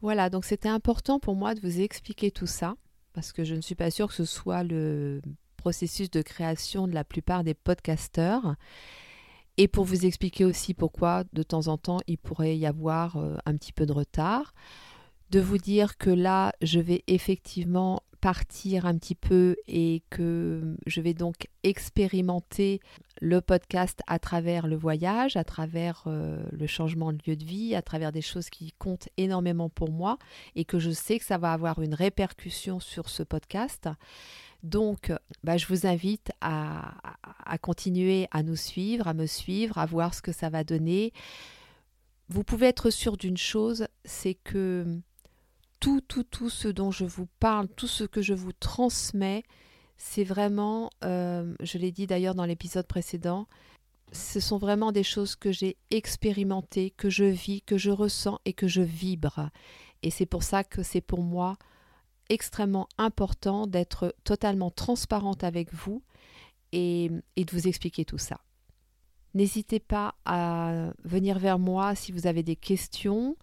Voilà, 0.00 0.30
donc 0.30 0.44
c'était 0.44 0.68
important 0.68 1.18
pour 1.18 1.34
moi 1.34 1.54
de 1.54 1.60
vous 1.60 1.80
expliquer 1.80 2.30
tout 2.30 2.46
ça, 2.46 2.76
parce 3.12 3.32
que 3.32 3.44
je 3.44 3.54
ne 3.54 3.60
suis 3.60 3.74
pas 3.74 3.90
sûre 3.90 4.08
que 4.08 4.14
ce 4.14 4.24
soit 4.24 4.62
le 4.62 5.22
processus 5.56 6.10
de 6.10 6.22
création 6.22 6.86
de 6.86 6.92
la 6.92 7.02
plupart 7.02 7.42
des 7.42 7.54
podcasteurs. 7.54 8.56
Et 9.56 9.68
pour 9.68 9.84
vous 9.84 10.04
expliquer 10.04 10.44
aussi 10.44 10.74
pourquoi 10.74 11.24
de 11.32 11.42
temps 11.42 11.68
en 11.68 11.78
temps 11.78 11.98
il 12.06 12.18
pourrait 12.18 12.56
y 12.56 12.66
avoir 12.66 13.16
euh, 13.16 13.36
un 13.46 13.56
petit 13.56 13.72
peu 13.72 13.86
de 13.86 13.92
retard. 13.92 14.54
De 15.30 15.40
vous 15.40 15.58
dire 15.58 15.96
que 15.96 16.10
là, 16.10 16.52
je 16.62 16.78
vais 16.78 17.02
effectivement 17.08 18.02
partir 18.26 18.86
un 18.86 18.98
petit 18.98 19.14
peu 19.14 19.54
et 19.68 20.02
que 20.10 20.76
je 20.84 21.00
vais 21.00 21.14
donc 21.14 21.46
expérimenter 21.62 22.80
le 23.20 23.40
podcast 23.40 24.00
à 24.08 24.18
travers 24.18 24.66
le 24.66 24.74
voyage, 24.74 25.36
à 25.36 25.44
travers 25.44 26.02
euh, 26.08 26.42
le 26.50 26.66
changement 26.66 27.12
de 27.12 27.20
lieu 27.24 27.36
de 27.36 27.44
vie, 27.44 27.76
à 27.76 27.82
travers 27.82 28.10
des 28.10 28.22
choses 28.22 28.50
qui 28.50 28.72
comptent 28.80 29.08
énormément 29.16 29.68
pour 29.68 29.92
moi 29.92 30.18
et 30.56 30.64
que 30.64 30.80
je 30.80 30.90
sais 30.90 31.20
que 31.20 31.24
ça 31.24 31.38
va 31.38 31.52
avoir 31.52 31.80
une 31.80 31.94
répercussion 31.94 32.80
sur 32.80 33.10
ce 33.10 33.22
podcast. 33.22 33.88
Donc, 34.64 35.12
bah, 35.44 35.56
je 35.56 35.68
vous 35.68 35.86
invite 35.86 36.32
à, 36.40 36.96
à 37.44 37.58
continuer 37.58 38.26
à 38.32 38.42
nous 38.42 38.56
suivre, 38.56 39.06
à 39.06 39.14
me 39.14 39.26
suivre, 39.26 39.78
à 39.78 39.86
voir 39.86 40.14
ce 40.14 40.22
que 40.22 40.32
ça 40.32 40.50
va 40.50 40.64
donner. 40.64 41.12
Vous 42.28 42.42
pouvez 42.42 42.66
être 42.66 42.90
sûr 42.90 43.16
d'une 43.16 43.36
chose, 43.36 43.86
c'est 44.04 44.34
que 44.34 45.00
tout, 46.30 46.50
ce 46.50 46.68
dont 46.68 46.90
je 46.90 47.04
vous 47.04 47.28
parle, 47.38 47.68
tout 47.68 47.86
ce 47.86 48.04
que 48.04 48.22
je 48.22 48.34
vous 48.34 48.52
transmets, 48.52 49.44
c'est 49.96 50.24
vraiment, 50.24 50.90
euh, 51.04 51.54
je 51.60 51.78
l'ai 51.78 51.92
dit 51.92 52.06
d'ailleurs 52.06 52.34
dans 52.34 52.44
l'épisode 52.44 52.86
précédent, 52.86 53.46
ce 54.12 54.40
sont 54.40 54.58
vraiment 54.58 54.92
des 54.92 55.02
choses 55.02 55.36
que 55.36 55.52
j'ai 55.52 55.76
expérimentées, 55.90 56.90
que 56.90 57.10
je 57.10 57.24
vis, 57.24 57.62
que 57.62 57.76
je 57.76 57.90
ressens 57.90 58.38
et 58.44 58.52
que 58.52 58.68
je 58.68 58.82
vibre. 58.82 59.50
Et 60.02 60.10
c'est 60.10 60.26
pour 60.26 60.42
ça 60.42 60.64
que 60.64 60.82
c'est 60.82 61.00
pour 61.00 61.22
moi 61.22 61.56
extrêmement 62.28 62.88
important 62.98 63.66
d'être 63.66 64.14
totalement 64.24 64.70
transparente 64.70 65.44
avec 65.44 65.72
vous 65.72 66.02
et 66.72 67.10
de 67.36 67.50
vous 67.52 67.68
expliquer 67.68 68.04
tout 68.04 68.18
ça. 68.18 68.40
N'hésitez 69.36 69.80
pas 69.80 70.14
à 70.24 70.92
venir 71.04 71.38
vers 71.38 71.58
moi 71.58 71.94
si 71.94 72.10
vous 72.10 72.26
avez 72.26 72.42
des 72.42 72.56
questions. 72.56 73.36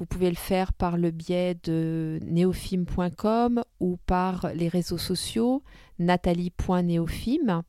Vous 0.00 0.06
pouvez 0.06 0.30
le 0.30 0.36
faire 0.36 0.72
par 0.72 0.96
le 0.96 1.10
biais 1.10 1.58
de 1.62 2.20
neofim.com 2.22 3.62
ou 3.80 3.98
par 4.06 4.50
les 4.54 4.68
réseaux 4.68 4.96
sociaux 4.96 5.62
nathalie.neofim. 5.98 7.64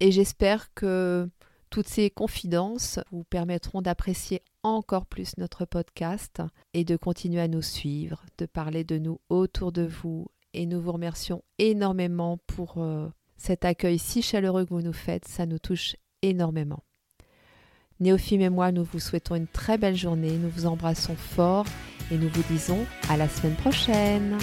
Et 0.00 0.10
j'espère 0.10 0.72
que 0.72 1.28
toutes 1.68 1.88
ces 1.88 2.08
confidences 2.08 2.98
vous 3.10 3.24
permettront 3.24 3.82
d'apprécier 3.82 4.40
encore 4.62 5.04
plus 5.04 5.36
notre 5.36 5.66
podcast 5.66 6.40
et 6.72 6.82
de 6.82 6.96
continuer 6.96 7.42
à 7.42 7.48
nous 7.48 7.60
suivre, 7.60 8.24
de 8.38 8.46
parler 8.46 8.82
de 8.82 8.96
nous 8.96 9.20
autour 9.28 9.70
de 9.70 9.82
vous. 9.82 10.28
Et 10.54 10.64
nous 10.64 10.80
vous 10.80 10.92
remercions 10.92 11.44
énormément 11.58 12.38
pour 12.46 12.78
euh, 12.78 13.10
cet 13.36 13.66
accueil 13.66 13.98
si 13.98 14.22
chaleureux 14.22 14.64
que 14.64 14.72
vous 14.72 14.80
nous 14.80 14.94
faites. 14.94 15.28
Ça 15.28 15.44
nous 15.44 15.58
touche 15.58 15.94
énormément. 16.22 16.82
Néophime 18.02 18.40
et 18.40 18.48
moi, 18.48 18.72
nous 18.72 18.82
vous 18.82 18.98
souhaitons 18.98 19.36
une 19.36 19.46
très 19.46 19.78
belle 19.78 19.94
journée, 19.94 20.32
nous 20.32 20.48
vous 20.48 20.66
embrassons 20.66 21.14
fort 21.14 21.66
et 22.10 22.16
nous 22.16 22.28
vous 22.28 22.42
disons 22.50 22.84
à 23.08 23.16
la 23.16 23.28
semaine 23.28 23.54
prochaine. 23.54 24.38